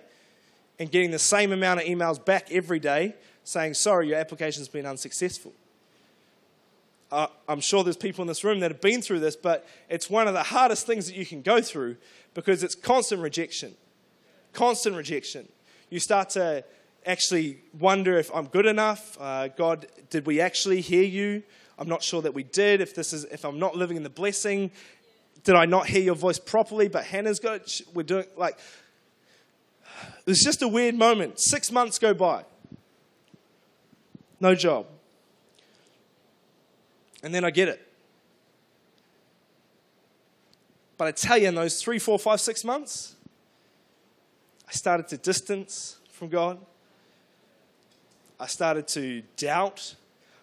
and 0.78 0.90
getting 0.90 1.10
the 1.10 1.18
same 1.18 1.52
amount 1.52 1.80
of 1.80 1.86
emails 1.86 2.22
back 2.22 2.50
every 2.50 2.78
day 2.78 3.14
saying, 3.44 3.74
sorry, 3.74 4.08
your 4.08 4.18
application's 4.18 4.68
been 4.68 4.86
unsuccessful. 4.86 5.52
Uh, 7.10 7.28
I'm 7.48 7.60
sure 7.60 7.84
there's 7.84 7.96
people 7.96 8.22
in 8.22 8.28
this 8.28 8.42
room 8.42 8.60
that 8.60 8.72
have 8.72 8.80
been 8.80 9.00
through 9.00 9.20
this, 9.20 9.36
but 9.36 9.66
it's 9.88 10.10
one 10.10 10.26
of 10.26 10.34
the 10.34 10.42
hardest 10.42 10.86
things 10.86 11.06
that 11.06 11.14
you 11.14 11.24
can 11.24 11.40
go 11.40 11.62
through 11.62 11.96
because 12.34 12.64
it's 12.64 12.74
constant 12.74 13.22
rejection. 13.22 13.74
Constant 14.52 14.96
rejection. 14.96 15.46
You 15.88 16.00
start 16.00 16.30
to 16.30 16.64
actually 17.06 17.58
wonder 17.78 18.18
if 18.18 18.34
I'm 18.34 18.46
good 18.46 18.66
enough. 18.66 19.16
Uh, 19.20 19.48
God, 19.48 19.86
did 20.10 20.26
we 20.26 20.40
actually 20.40 20.80
hear 20.80 21.04
you? 21.04 21.44
I'm 21.78 21.88
not 21.88 22.02
sure 22.02 22.22
that 22.22 22.34
we 22.34 22.42
did. 22.42 22.80
If 22.80 22.94
this 22.94 23.12
is, 23.12 23.24
if 23.26 23.44
I'm 23.44 23.60
not 23.60 23.76
living 23.76 23.96
in 23.96 24.02
the 24.02 24.10
blessing, 24.10 24.72
did 25.44 25.54
I 25.54 25.66
not 25.66 25.86
hear 25.86 26.02
your 26.02 26.16
voice 26.16 26.40
properly? 26.40 26.88
But 26.88 27.04
Hannah's 27.04 27.38
got, 27.38 27.80
we're 27.94 28.02
doing, 28.02 28.24
like, 28.36 28.58
it 30.18 30.26
was 30.26 30.42
just 30.42 30.62
a 30.62 30.68
weird 30.68 30.94
moment. 30.94 31.40
Six 31.40 31.70
months 31.70 31.98
go 31.98 32.14
by. 32.14 32.44
No 34.40 34.54
job. 34.54 34.86
And 37.22 37.34
then 37.34 37.44
I 37.44 37.50
get 37.50 37.68
it. 37.68 37.82
But 40.98 41.08
I 41.08 41.10
tell 41.12 41.38
you, 41.38 41.48
in 41.48 41.54
those 41.54 41.82
three, 41.82 41.98
four, 41.98 42.18
five, 42.18 42.40
six 42.40 42.64
months, 42.64 43.16
I 44.68 44.72
started 44.72 45.08
to 45.08 45.16
distance 45.16 45.98
from 46.10 46.28
God. 46.28 46.58
I 48.40 48.46
started 48.46 48.88
to 48.88 49.22
doubt. 49.36 49.94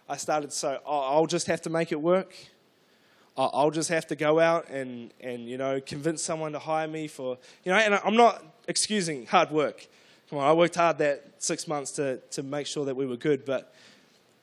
I 0.07 0.17
started 0.17 0.51
to 0.51 0.55
say, 0.55 0.77
oh, 0.85 0.99
I'll 0.99 1.25
just 1.25 1.47
have 1.47 1.61
to 1.61 1.69
make 1.69 1.91
it 1.91 2.01
work. 2.01 2.35
I'll 3.35 3.71
just 3.71 3.89
have 3.89 4.05
to 4.07 4.15
go 4.15 4.39
out 4.39 4.69
and, 4.69 5.11
and, 5.19 5.49
you 5.49 5.57
know, 5.57 5.81
convince 5.81 6.21
someone 6.21 6.51
to 6.51 6.59
hire 6.59 6.87
me 6.87 7.07
for, 7.07 7.37
you 7.63 7.71
know, 7.71 7.77
and 7.77 7.95
I'm 7.95 8.15
not 8.15 8.43
excusing 8.67 9.25
hard 9.25 9.49
work. 9.49 9.87
Come 10.29 10.37
on, 10.39 10.45
I 10.47 10.53
worked 10.53 10.75
hard 10.75 10.99
that 10.99 11.25
six 11.39 11.67
months 11.67 11.91
to, 11.91 12.17
to 12.31 12.43
make 12.43 12.67
sure 12.67 12.85
that 12.85 12.95
we 12.95 13.07
were 13.07 13.17
good. 13.17 13.43
But 13.43 13.73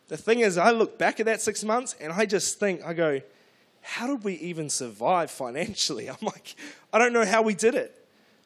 the 0.08 0.16
thing 0.16 0.40
is, 0.40 0.58
I 0.58 0.72
look 0.72 0.98
back 0.98 1.20
at 1.20 1.26
that 1.26 1.40
six 1.40 1.62
months 1.62 1.94
and 2.00 2.12
I 2.12 2.26
just 2.26 2.58
think, 2.58 2.84
I 2.84 2.92
go, 2.92 3.20
how 3.80 4.08
did 4.08 4.24
we 4.24 4.34
even 4.34 4.68
survive 4.68 5.30
financially? 5.30 6.08
I'm 6.10 6.16
like, 6.22 6.56
I 6.92 6.98
don't 6.98 7.12
know 7.12 7.24
how 7.24 7.42
we 7.42 7.54
did 7.54 7.74
it. 7.74 7.96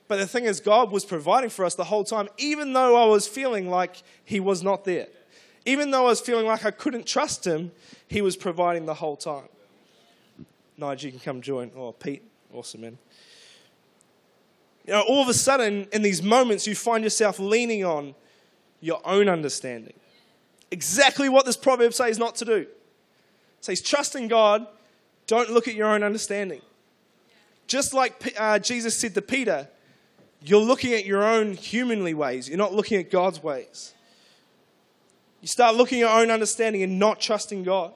But 0.09 0.17
the 0.17 0.27
thing 0.27 0.45
is, 0.45 0.61
God 0.61 0.93
was 0.93 1.05
providing 1.05 1.49
for 1.49 1.65
us 1.65 1.75
the 1.75 1.85
whole 1.85 2.05
time, 2.05 2.29
even 2.37 2.75
though 2.75 3.03
I 3.03 3.07
was 3.07 3.27
feeling 3.27 3.71
like 3.71 4.03
He 4.25 4.41
was 4.41 4.63
not 4.63 4.85
there. 4.85 5.07
Even 5.65 5.91
though 5.91 6.03
I 6.03 6.11
was 6.11 6.21
feeling 6.21 6.45
like 6.45 6.67
I 6.67 6.71
couldn't 6.71 7.07
trust 7.07 7.47
Him, 7.47 7.73
He 8.07 8.21
was 8.21 8.37
providing 8.37 8.85
the 8.85 8.95
whole 8.95 9.17
time. 9.17 9.49
Nigel, 10.77 11.07
you 11.07 11.13
can 11.13 11.21
come 11.21 11.41
join. 11.41 11.71
Oh, 11.77 11.93
Pete, 11.93 12.23
awesome, 12.53 12.83
man. 12.83 12.99
You 14.87 14.93
know, 14.93 15.03
all 15.03 15.23
of 15.23 15.29
a 15.29 15.35
sudden, 15.35 15.87
in 15.93 16.03
these 16.03 16.23
moments, 16.23 16.67
you 16.67 16.75
find 16.75 17.03
yourself 17.05 17.39
leaning 17.39 17.85
on 17.85 18.15
your 18.81 19.01
own 19.05 19.29
understanding. 19.29 19.95
Exactly 20.71 21.29
what 21.29 21.47
this 21.47 21.57
proverb 21.57 21.95
says 21.95 22.19
not 22.19 22.35
to 22.37 22.45
do. 22.45 22.57
It 22.57 22.69
says, 23.61 23.81
trust 23.81 24.15
in 24.15 24.29
God, 24.29 24.67
don't 25.27 25.51
look 25.51 25.69
at 25.69 25.75
your 25.75 25.89
own 25.89 26.03
understanding. 26.03 26.61
Just 27.67 27.95
like 27.95 28.35
uh, 28.39 28.59
Jesus 28.59 28.95
said 28.95 29.15
to 29.15 29.23
Peter, 29.23 29.69
you're 30.43 30.61
looking 30.61 30.93
at 30.93 31.07
your 31.07 31.25
own 31.25 31.55
humanly 31.55 32.13
ways, 32.13 32.49
you're 32.49 32.59
not 32.59 32.75
looking 32.75 32.99
at 32.99 33.11
God's 33.11 33.43
ways. 33.43 33.95
You 35.41 35.49
start 35.49 35.77
looking 35.77 36.03
at 36.03 36.11
your 36.11 36.21
own 36.21 36.31
understanding 36.31 36.83
and 36.83 36.99
not 36.99 37.21
trusting 37.21 37.65
God. 37.65 37.93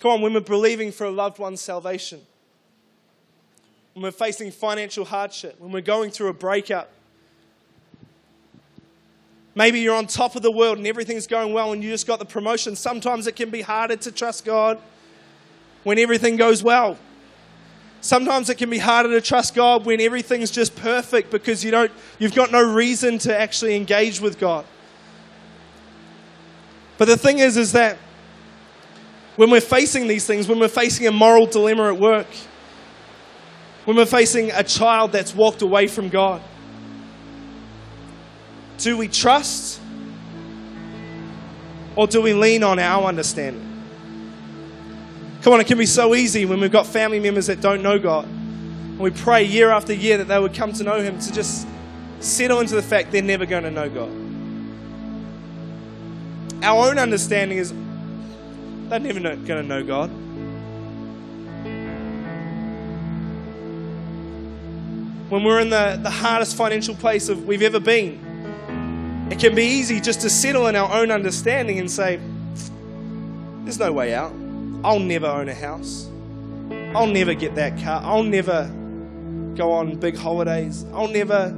Come 0.00 0.12
on, 0.12 0.20
when 0.20 0.32
we're 0.32 0.40
believing 0.40 0.92
for 0.92 1.04
a 1.04 1.10
loved 1.10 1.38
one's 1.38 1.60
salvation, 1.60 2.20
when 3.94 4.04
we're 4.04 4.10
facing 4.12 4.52
financial 4.52 5.04
hardship, 5.04 5.56
when 5.58 5.72
we're 5.72 5.80
going 5.80 6.10
through 6.10 6.28
a 6.28 6.32
breakup, 6.32 6.90
maybe 9.56 9.80
you're 9.80 9.96
on 9.96 10.06
top 10.06 10.36
of 10.36 10.42
the 10.42 10.52
world 10.52 10.78
and 10.78 10.86
everything's 10.86 11.26
going 11.26 11.52
well 11.52 11.72
and 11.72 11.82
you 11.82 11.90
just 11.90 12.06
got 12.06 12.20
the 12.20 12.24
promotion. 12.24 12.76
Sometimes 12.76 13.26
it 13.26 13.34
can 13.34 13.50
be 13.50 13.60
harder 13.60 13.96
to 13.96 14.12
trust 14.12 14.44
God 14.44 14.78
when 15.82 15.98
everything 15.98 16.36
goes 16.36 16.62
well. 16.62 16.96
Sometimes 18.00 18.48
it 18.48 18.54
can 18.54 18.70
be 18.70 18.78
harder 18.78 19.08
to 19.08 19.20
trust 19.20 19.56
God 19.56 19.84
when 19.84 20.00
everything's 20.00 20.52
just 20.52 20.76
perfect 20.76 21.32
because 21.32 21.64
you 21.64 21.72
don't, 21.72 21.90
you've 22.20 22.34
got 22.34 22.52
no 22.52 22.62
reason 22.62 23.18
to 23.18 23.36
actually 23.36 23.74
engage 23.74 24.20
with 24.20 24.38
God. 24.38 24.64
But 26.98 27.06
the 27.06 27.16
thing 27.16 27.40
is, 27.40 27.56
is 27.56 27.72
that 27.72 27.98
when 29.38 29.50
we're 29.50 29.60
facing 29.60 30.08
these 30.08 30.26
things, 30.26 30.48
when 30.48 30.58
we're 30.58 30.66
facing 30.66 31.06
a 31.06 31.12
moral 31.12 31.46
dilemma 31.46 31.92
at 31.92 32.00
work, 32.00 32.26
when 33.84 33.96
we're 33.96 34.04
facing 34.04 34.50
a 34.50 34.64
child 34.64 35.12
that's 35.12 35.32
walked 35.32 35.62
away 35.62 35.86
from 35.86 36.08
God, 36.08 36.42
do 38.78 38.98
we 38.98 39.06
trust 39.06 39.80
or 41.94 42.08
do 42.08 42.20
we 42.20 42.34
lean 42.34 42.64
on 42.64 42.80
our 42.80 43.04
understanding? 43.04 43.64
Come 45.42 45.52
on, 45.52 45.60
it 45.60 45.68
can 45.68 45.78
be 45.78 45.86
so 45.86 46.16
easy 46.16 46.44
when 46.44 46.58
we've 46.58 46.72
got 46.72 46.84
family 46.84 47.20
members 47.20 47.46
that 47.46 47.60
don't 47.60 47.80
know 47.80 47.96
God. 48.00 48.24
And 48.24 48.98
we 48.98 49.12
pray 49.12 49.44
year 49.44 49.70
after 49.70 49.92
year 49.92 50.18
that 50.18 50.26
they 50.26 50.40
would 50.40 50.52
come 50.52 50.72
to 50.72 50.82
know 50.82 51.00
Him 51.00 51.16
to 51.20 51.32
just 51.32 51.64
settle 52.18 52.58
into 52.58 52.74
the 52.74 52.82
fact 52.82 53.12
they're 53.12 53.22
never 53.22 53.46
going 53.46 53.62
to 53.62 53.70
know 53.70 53.88
God. 53.88 54.10
Our 56.64 56.90
own 56.90 56.98
understanding 56.98 57.58
is 57.58 57.72
they're 58.88 59.00
never 59.00 59.20
going 59.20 59.44
to 59.46 59.62
know 59.62 59.82
God. 59.82 60.10
When 65.30 65.44
we're 65.44 65.60
in 65.60 65.70
the, 65.70 66.00
the 66.02 66.10
hardest 66.10 66.56
financial 66.56 66.94
place 66.94 67.28
of 67.28 67.46
we've 67.46 67.62
ever 67.62 67.80
been, 67.80 68.18
It 69.30 69.38
can 69.38 69.54
be 69.54 69.64
easy 69.64 70.00
just 70.00 70.22
to 70.22 70.30
settle 70.30 70.68
in 70.68 70.76
our 70.76 70.90
own 70.90 71.10
understanding 71.10 71.78
and 71.78 71.90
say, 71.90 72.18
there's 73.64 73.78
no 73.78 73.92
way 73.92 74.14
out. 74.14 74.32
I'll 74.82 75.00
never 75.00 75.26
own 75.26 75.50
a 75.50 75.54
house. 75.54 76.08
I'll 76.94 77.06
never 77.06 77.34
get 77.34 77.54
that 77.56 77.78
car. 77.82 78.00
I'll 78.02 78.22
never 78.22 78.64
go 79.54 79.70
on 79.72 79.96
big 79.96 80.16
holidays. 80.16 80.86
I'll 80.94 81.08
never. 81.08 81.48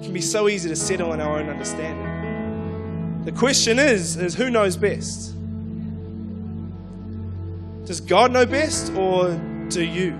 It 0.00 0.04
can 0.04 0.12
be 0.14 0.22
so 0.22 0.48
easy 0.48 0.70
to 0.70 0.76
settle 0.76 1.12
in 1.12 1.20
our 1.20 1.38
own 1.38 1.50
understanding. 1.50 3.24
The 3.26 3.32
question 3.32 3.78
is, 3.78 4.16
is 4.16 4.34
who 4.34 4.48
knows 4.48 4.78
best? 4.78 5.35
Does 7.86 8.00
God 8.00 8.32
know 8.32 8.44
best 8.44 8.92
or 8.94 9.30
do 9.68 9.84
you? 9.84 10.10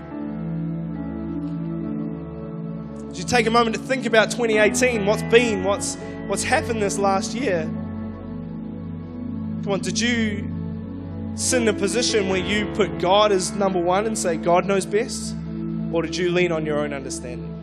Did 3.09 3.17
you 3.17 3.25
take 3.25 3.45
a 3.45 3.49
moment 3.49 3.75
to 3.75 3.81
think 3.81 4.05
about 4.05 4.31
2018? 4.31 5.05
What's 5.05 5.21
been? 5.23 5.65
What's 5.65 5.95
what's 6.27 6.43
happened 6.43 6.81
this 6.81 6.97
last 6.97 7.33
year? 7.33 7.63
Come 9.63 9.73
on, 9.73 9.81
did 9.81 9.99
you 9.99 10.49
sit 11.35 11.61
in 11.61 11.67
a 11.67 11.73
position 11.73 12.29
where 12.29 12.39
you 12.39 12.67
put 12.73 12.99
God 12.99 13.33
as 13.33 13.51
number 13.51 13.79
one 13.79 14.05
and 14.05 14.17
say 14.17 14.37
God 14.37 14.65
knows 14.65 14.85
best? 14.85 15.35
Or 15.91 16.01
did 16.01 16.15
you 16.15 16.31
lean 16.31 16.53
on 16.53 16.65
your 16.65 16.79
own 16.79 16.93
understanding? 16.93 17.53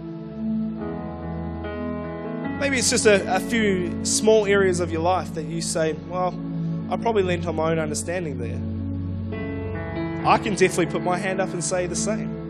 Maybe 2.61 2.77
it's 2.77 2.90
just 2.90 3.07
a, 3.07 3.37
a 3.37 3.40
few 3.40 4.05
small 4.05 4.45
areas 4.45 4.81
of 4.81 4.93
your 4.93 5.01
life 5.01 5.33
that 5.33 5.45
you 5.45 5.62
say, 5.62 5.95
well, 6.11 6.38
I 6.90 6.99
probably 6.99 7.23
leaned 7.23 7.47
on 7.47 7.57
my 7.57 7.71
own 7.71 7.79
understanding 7.79 8.37
there. 8.37 8.74
I 10.25 10.39
can 10.39 10.55
definitely 10.55 10.87
put 10.87 11.03
my 11.03 11.19
hand 11.19 11.41
up 11.41 11.51
and 11.51 11.63
say 11.63 11.87
the 11.87 11.95
same. 11.95 12.43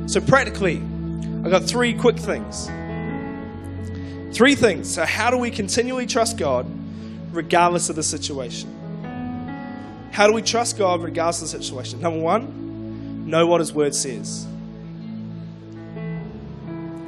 So, 0.08 0.22
practically, 0.22 0.78
I've 0.78 1.50
got 1.50 1.64
three 1.64 1.96
quick 1.96 2.18
things. 2.18 2.70
Three 4.36 4.54
things. 4.54 4.94
So, 4.94 5.04
how 5.04 5.32
do 5.32 5.38
we 5.38 5.50
continually 5.50 6.06
trust 6.06 6.38
God 6.38 6.68
regardless 7.32 7.90
of 7.90 7.96
the 7.96 8.04
situation? 8.04 8.77
How 10.18 10.26
do 10.26 10.34
we 10.34 10.42
trust 10.42 10.80
God 10.80 11.04
regardless 11.04 11.54
of 11.54 11.60
the 11.60 11.64
situation? 11.64 12.02
Number 12.02 12.20
one, 12.20 13.30
know 13.30 13.46
what 13.46 13.60
His 13.60 13.72
Word 13.72 13.94
says. 13.94 14.48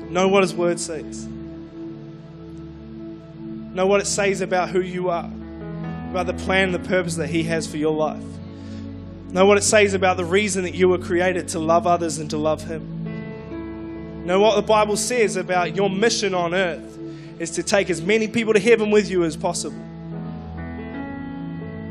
Know 0.07 0.27
what 0.27 0.43
His 0.43 0.53
Word 0.53 0.79
says. 0.79 1.25
Know 3.73 3.87
what 3.87 3.99
it 3.99 4.05
says 4.05 4.41
about 4.41 4.69
who 4.69 4.81
you 4.81 5.09
are, 5.09 5.25
about 6.11 6.27
the 6.27 6.35
plan 6.35 6.65
and 6.65 6.75
the 6.75 6.87
purpose 6.87 7.15
that 7.15 7.29
He 7.31 7.41
has 7.45 7.65
for 7.65 7.77
your 7.77 7.95
life. 7.95 8.21
Know 9.31 9.47
what 9.47 9.57
it 9.57 9.63
says 9.63 9.95
about 9.95 10.17
the 10.17 10.25
reason 10.25 10.61
that 10.61 10.75
you 10.75 10.87
were 10.87 10.99
created 10.99 11.47
to 11.47 11.57
love 11.57 11.87
others 11.87 12.19
and 12.19 12.29
to 12.29 12.37
love 12.37 12.63
Him. 12.63 14.23
Know 14.23 14.39
what 14.39 14.55
the 14.55 14.61
Bible 14.61 14.97
says 14.97 15.35
about 15.35 15.75
your 15.75 15.89
mission 15.89 16.35
on 16.35 16.53
earth 16.53 16.99
is 17.39 17.49
to 17.55 17.63
take 17.63 17.89
as 17.89 18.03
many 18.03 18.27
people 18.27 18.53
to 18.53 18.59
heaven 18.59 18.91
with 18.91 19.09
you 19.09 19.23
as 19.23 19.35
possible. 19.35 19.83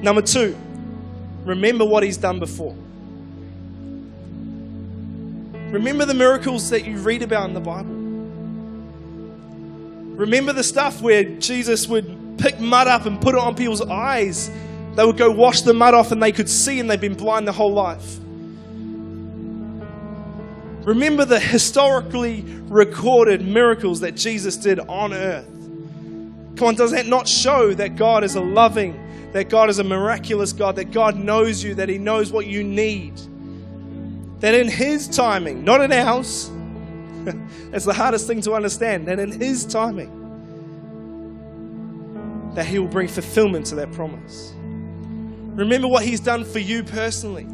Number 0.00 0.22
two, 0.22 0.56
remember 1.48 1.84
what 1.84 2.02
He's 2.02 2.16
done 2.16 2.38
before. 2.38 2.76
Remember 5.72 6.04
the 6.04 6.14
miracles 6.14 6.70
that 6.70 6.86
you 6.86 6.98
read 6.98 7.22
about 7.22 7.48
in 7.48 7.54
the 7.54 7.60
Bible. 7.60 7.94
Remember 10.16 10.52
the 10.52 10.64
stuff 10.64 11.02
where 11.02 11.24
Jesus 11.24 11.88
would 11.88 12.38
pick 12.38 12.60
mud 12.60 12.86
up 12.86 13.06
and 13.06 13.20
put 13.20 13.34
it 13.34 13.40
on 13.40 13.54
people's 13.56 13.82
eyes 13.82 14.50
they 14.98 15.04
would 15.04 15.16
go 15.16 15.30
wash 15.30 15.62
the 15.62 15.72
mud 15.72 15.94
off 15.94 16.10
and 16.10 16.20
they 16.20 16.32
could 16.32 16.48
see 16.48 16.80
and 16.80 16.90
they've 16.90 17.00
been 17.00 17.14
blind 17.14 17.46
their 17.46 17.54
whole 17.54 17.72
life. 17.72 18.18
Remember 20.84 21.24
the 21.24 21.38
historically 21.38 22.42
recorded 22.66 23.46
miracles 23.46 24.00
that 24.00 24.16
Jesus 24.16 24.56
did 24.56 24.80
on 24.80 25.14
earth. 25.14 25.46
Come 26.56 26.66
on, 26.66 26.74
does 26.74 26.90
that 26.90 27.06
not 27.06 27.28
show 27.28 27.72
that 27.74 27.94
God 27.94 28.24
is 28.24 28.34
a 28.34 28.40
loving, 28.40 28.98
that 29.32 29.48
God 29.48 29.68
is 29.68 29.78
a 29.78 29.84
miraculous 29.84 30.52
God, 30.52 30.76
that 30.76 30.90
God 30.90 31.16
knows 31.16 31.62
you, 31.62 31.74
that 31.74 31.88
He 31.88 31.98
knows 31.98 32.32
what 32.32 32.46
you 32.46 32.64
need? 32.64 33.20
That 34.40 34.54
in 34.54 34.68
His 34.68 35.08
timing, 35.08 35.64
not 35.64 35.80
in 35.80 35.92
ours, 35.92 36.50
it's 37.72 37.84
the 37.84 37.92
hardest 37.92 38.26
thing 38.26 38.40
to 38.42 38.54
understand, 38.54 39.08
that 39.08 39.18
in 39.18 39.32
His 39.32 39.66
timing, 39.66 40.14
that 42.54 42.66
He 42.66 42.78
will 42.78 42.88
bring 42.88 43.08
fulfillment 43.08 43.66
to 43.66 43.74
that 43.76 43.92
promise. 43.92 44.54
Remember 44.56 45.88
what 45.88 46.04
He's 46.04 46.20
done 46.20 46.44
for 46.44 46.60
you 46.60 46.82
personally. 46.82 47.44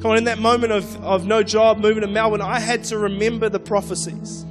Come 0.00 0.12
on, 0.12 0.16
in 0.16 0.24
that 0.24 0.38
moment 0.38 0.72
of, 0.72 1.04
of 1.04 1.26
no 1.26 1.42
job, 1.42 1.78
moving 1.78 2.02
to 2.02 2.08
Melbourne, 2.08 2.40
I 2.40 2.60
had 2.60 2.84
to 2.84 2.98
remember 2.98 3.48
the 3.48 3.60
prophecies. 3.60 4.44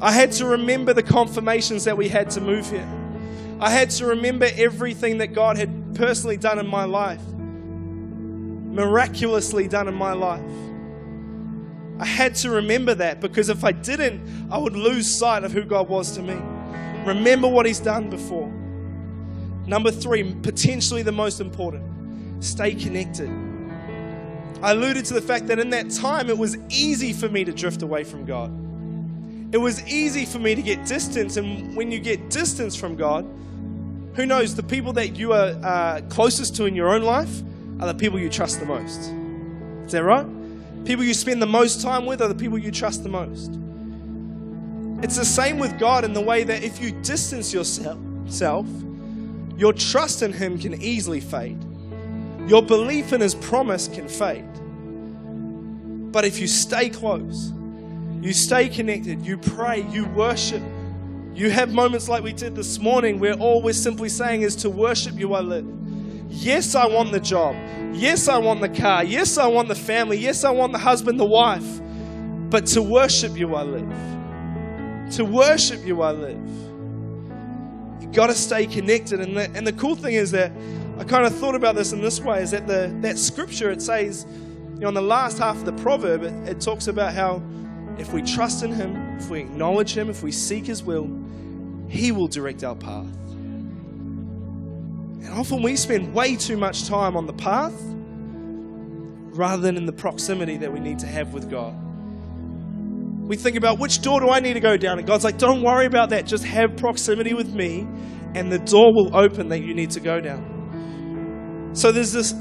I 0.00 0.10
had 0.10 0.32
to 0.32 0.46
remember 0.46 0.92
the 0.92 1.02
confirmations 1.02 1.84
that 1.84 1.96
we 1.96 2.08
had 2.08 2.30
to 2.30 2.40
move 2.40 2.68
here. 2.68 3.01
I 3.62 3.70
had 3.70 3.90
to 3.90 4.06
remember 4.06 4.48
everything 4.56 5.18
that 5.18 5.34
God 5.34 5.56
had 5.56 5.94
personally 5.94 6.36
done 6.36 6.58
in 6.58 6.66
my 6.66 6.82
life, 6.82 7.22
miraculously 7.28 9.68
done 9.68 9.86
in 9.86 9.94
my 9.94 10.14
life. 10.14 10.42
I 12.00 12.04
had 12.04 12.34
to 12.36 12.48
remember 12.50 12.96
that 12.96 13.20
because 13.20 13.48
if 13.48 13.62
I 13.62 13.70
didn't, 13.70 14.48
I 14.50 14.58
would 14.58 14.74
lose 14.74 15.08
sight 15.08 15.44
of 15.44 15.52
who 15.52 15.62
God 15.62 15.88
was 15.88 16.10
to 16.16 16.22
me. 16.22 16.34
Remember 17.06 17.46
what 17.46 17.64
He's 17.64 17.78
done 17.78 18.10
before. 18.10 18.52
Number 19.64 19.92
three, 19.92 20.34
potentially 20.42 21.04
the 21.04 21.12
most 21.12 21.40
important, 21.40 22.42
stay 22.42 22.74
connected. 22.74 23.30
I 24.60 24.72
alluded 24.72 25.04
to 25.04 25.14
the 25.14 25.22
fact 25.22 25.46
that 25.46 25.60
in 25.60 25.70
that 25.70 25.88
time 25.88 26.30
it 26.30 26.36
was 26.36 26.56
easy 26.68 27.12
for 27.12 27.28
me 27.28 27.44
to 27.44 27.52
drift 27.52 27.82
away 27.82 28.02
from 28.02 28.24
God. 28.24 28.50
It 29.54 29.58
was 29.58 29.86
easy 29.86 30.24
for 30.24 30.40
me 30.40 30.56
to 30.56 30.62
get 30.62 30.84
distance, 30.84 31.36
and 31.36 31.76
when 31.76 31.92
you 31.92 32.00
get 32.00 32.28
distance 32.28 32.74
from 32.74 32.96
God, 32.96 33.24
who 34.14 34.26
knows, 34.26 34.54
the 34.54 34.62
people 34.62 34.92
that 34.94 35.16
you 35.16 35.32
are 35.32 35.56
uh, 35.62 36.00
closest 36.08 36.56
to 36.56 36.66
in 36.66 36.74
your 36.74 36.94
own 36.94 37.02
life 37.02 37.42
are 37.80 37.86
the 37.86 37.94
people 37.94 38.18
you 38.18 38.28
trust 38.28 38.60
the 38.60 38.66
most. 38.66 39.00
Is 39.86 39.92
that 39.92 40.04
right? 40.04 40.26
People 40.84 41.04
you 41.04 41.14
spend 41.14 41.40
the 41.40 41.46
most 41.46 41.80
time 41.80 42.06
with 42.06 42.20
are 42.20 42.28
the 42.28 42.34
people 42.34 42.58
you 42.58 42.70
trust 42.70 43.02
the 43.02 43.08
most. 43.08 43.58
It's 45.02 45.16
the 45.16 45.24
same 45.24 45.58
with 45.58 45.78
God 45.78 46.04
in 46.04 46.12
the 46.12 46.20
way 46.20 46.44
that 46.44 46.62
if 46.62 46.80
you 46.80 46.92
distance 47.02 47.52
yourself, 47.52 48.66
your 49.56 49.72
trust 49.72 50.22
in 50.22 50.32
Him 50.32 50.58
can 50.58 50.80
easily 50.80 51.20
fade. 51.20 51.58
Your 52.46 52.62
belief 52.62 53.12
in 53.12 53.20
His 53.20 53.34
promise 53.34 53.88
can 53.88 54.08
fade. 54.08 54.44
But 56.12 56.24
if 56.24 56.38
you 56.38 56.46
stay 56.46 56.90
close, 56.90 57.52
you 58.20 58.32
stay 58.32 58.68
connected, 58.68 59.24
you 59.24 59.38
pray, 59.38 59.82
you 59.90 60.04
worship, 60.06 60.62
you 61.34 61.50
have 61.50 61.72
moments 61.72 62.08
like 62.08 62.22
we 62.22 62.32
did 62.32 62.54
this 62.54 62.78
morning 62.78 63.18
where 63.18 63.34
all 63.34 63.62
we're 63.62 63.72
simply 63.72 64.08
saying 64.08 64.42
is 64.42 64.56
to 64.56 64.70
worship 64.70 65.18
you, 65.18 65.34
I 65.34 65.40
live. 65.40 65.66
Yes, 66.28 66.74
I 66.74 66.86
want 66.86 67.12
the 67.12 67.20
job. 67.20 67.54
Yes, 67.94 68.28
I 68.28 68.38
want 68.38 68.60
the 68.60 68.68
car. 68.68 69.04
Yes, 69.04 69.38
I 69.38 69.46
want 69.46 69.68
the 69.68 69.74
family. 69.74 70.16
Yes, 70.18 70.44
I 70.44 70.50
want 70.50 70.72
the 70.72 70.78
husband, 70.78 71.20
the 71.20 71.24
wife. 71.24 71.80
But 72.50 72.66
to 72.68 72.82
worship 72.82 73.36
you, 73.36 73.54
I 73.54 73.62
live. 73.62 75.12
To 75.16 75.24
worship 75.24 75.84
you, 75.84 76.00
I 76.02 76.12
live 76.12 76.72
You've 78.12 78.18
got 78.18 78.26
to 78.26 78.34
stay 78.34 78.66
connected. 78.66 79.20
And 79.20 79.34
the, 79.34 79.50
and 79.54 79.66
the 79.66 79.72
cool 79.72 79.96
thing 79.96 80.16
is 80.16 80.32
that 80.32 80.52
I 80.98 81.04
kind 81.04 81.24
of 81.24 81.34
thought 81.34 81.54
about 81.54 81.76
this 81.76 81.94
in 81.94 82.02
this 82.02 82.20
way 82.20 82.42
is 82.42 82.50
that 82.50 82.66
the, 82.66 82.94
that 83.00 83.16
scripture, 83.16 83.70
it 83.70 83.80
says, 83.80 84.26
you 84.74 84.80
know, 84.80 84.88
in 84.88 84.94
the 84.94 85.00
last 85.00 85.38
half 85.38 85.56
of 85.56 85.64
the 85.64 85.72
proverb, 85.72 86.22
it, 86.22 86.34
it 86.46 86.60
talks 86.60 86.88
about 86.88 87.14
how 87.14 87.42
if 87.96 88.12
we 88.12 88.20
trust 88.20 88.64
in 88.64 88.70
Him, 88.70 89.01
if 89.18 89.28
we 89.30 89.40
acknowledge 89.40 89.96
Him, 89.96 90.08
if 90.10 90.22
we 90.22 90.32
seek 90.32 90.66
His 90.66 90.82
will, 90.82 91.08
He 91.88 92.12
will 92.12 92.28
direct 92.28 92.64
our 92.64 92.74
path. 92.74 93.06
And 95.22 95.28
often 95.28 95.62
we 95.62 95.76
spend 95.76 96.12
way 96.12 96.36
too 96.36 96.56
much 96.56 96.86
time 96.88 97.16
on 97.16 97.26
the 97.26 97.32
path 97.32 97.74
rather 99.34 99.62
than 99.62 99.76
in 99.76 99.86
the 99.86 99.92
proximity 99.92 100.56
that 100.58 100.72
we 100.72 100.80
need 100.80 100.98
to 100.98 101.06
have 101.06 101.32
with 101.32 101.50
God. 101.50 101.74
We 103.26 103.36
think 103.36 103.56
about 103.56 103.78
which 103.78 104.02
door 104.02 104.20
do 104.20 104.28
I 104.28 104.40
need 104.40 104.54
to 104.54 104.60
go 104.60 104.76
down? 104.76 104.98
And 104.98 105.06
God's 105.06 105.24
like, 105.24 105.38
don't 105.38 105.62
worry 105.62 105.86
about 105.86 106.10
that. 106.10 106.26
Just 106.26 106.44
have 106.44 106.76
proximity 106.76 107.34
with 107.34 107.54
me, 107.54 107.86
and 108.34 108.50
the 108.52 108.58
door 108.58 108.92
will 108.92 109.16
open 109.16 109.48
that 109.48 109.60
you 109.60 109.74
need 109.74 109.90
to 109.92 110.00
go 110.00 110.20
down. 110.20 111.70
So 111.72 111.92
there's 111.92 112.12
this 112.12 112.34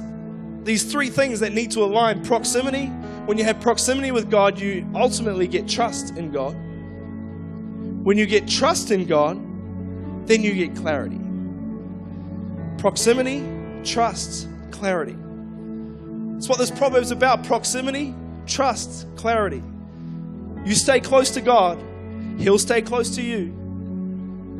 these 0.63 0.83
three 0.91 1.09
things 1.09 1.39
that 1.39 1.53
need 1.53 1.71
to 1.71 1.79
align 1.81 2.23
proximity. 2.23 2.91
When 3.25 3.37
you 3.37 3.43
have 3.43 3.61
proximity 3.61 4.11
with 4.11 4.29
God, 4.29 4.59
you 4.59 4.87
ultimately 4.95 5.47
get 5.47 5.67
trust 5.67 6.17
in 6.17 6.31
God. 6.31 6.55
When 8.03 8.17
you 8.17 8.25
get 8.25 8.47
trust 8.47 8.91
in 8.91 9.05
God, 9.05 9.37
then 10.27 10.41
you 10.41 10.53
get 10.53 10.75
clarity. 10.75 11.19
Proximity, 12.77 13.43
trust, 13.83 14.47
clarity. 14.71 15.15
That's 16.33 16.49
what 16.49 16.57
this 16.57 16.71
proverb 16.71 17.03
is 17.03 17.11
about 17.11 17.43
proximity, 17.43 18.15
trust, 18.47 19.07
clarity. 19.15 19.61
You 20.65 20.73
stay 20.73 20.99
close 20.99 21.29
to 21.31 21.41
God, 21.41 21.81
He'll 22.37 22.59
stay 22.59 22.81
close 22.81 23.15
to 23.15 23.21
you. 23.21 23.53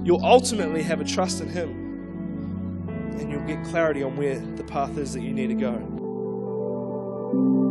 you'll 0.03 0.25
ultimately 0.25 0.83
have 0.83 1.01
a 1.01 1.03
trust 1.03 1.41
in 1.41 1.49
Him 1.49 1.69
and 3.19 3.31
you'll 3.31 3.45
get 3.45 3.63
clarity 3.65 4.03
on 4.03 4.15
where 4.17 4.39
the 4.39 4.63
path 4.63 4.97
is 4.97 5.13
that 5.13 5.21
you 5.21 5.33
need 5.33 5.47
to 5.47 5.55
go. 5.55 7.70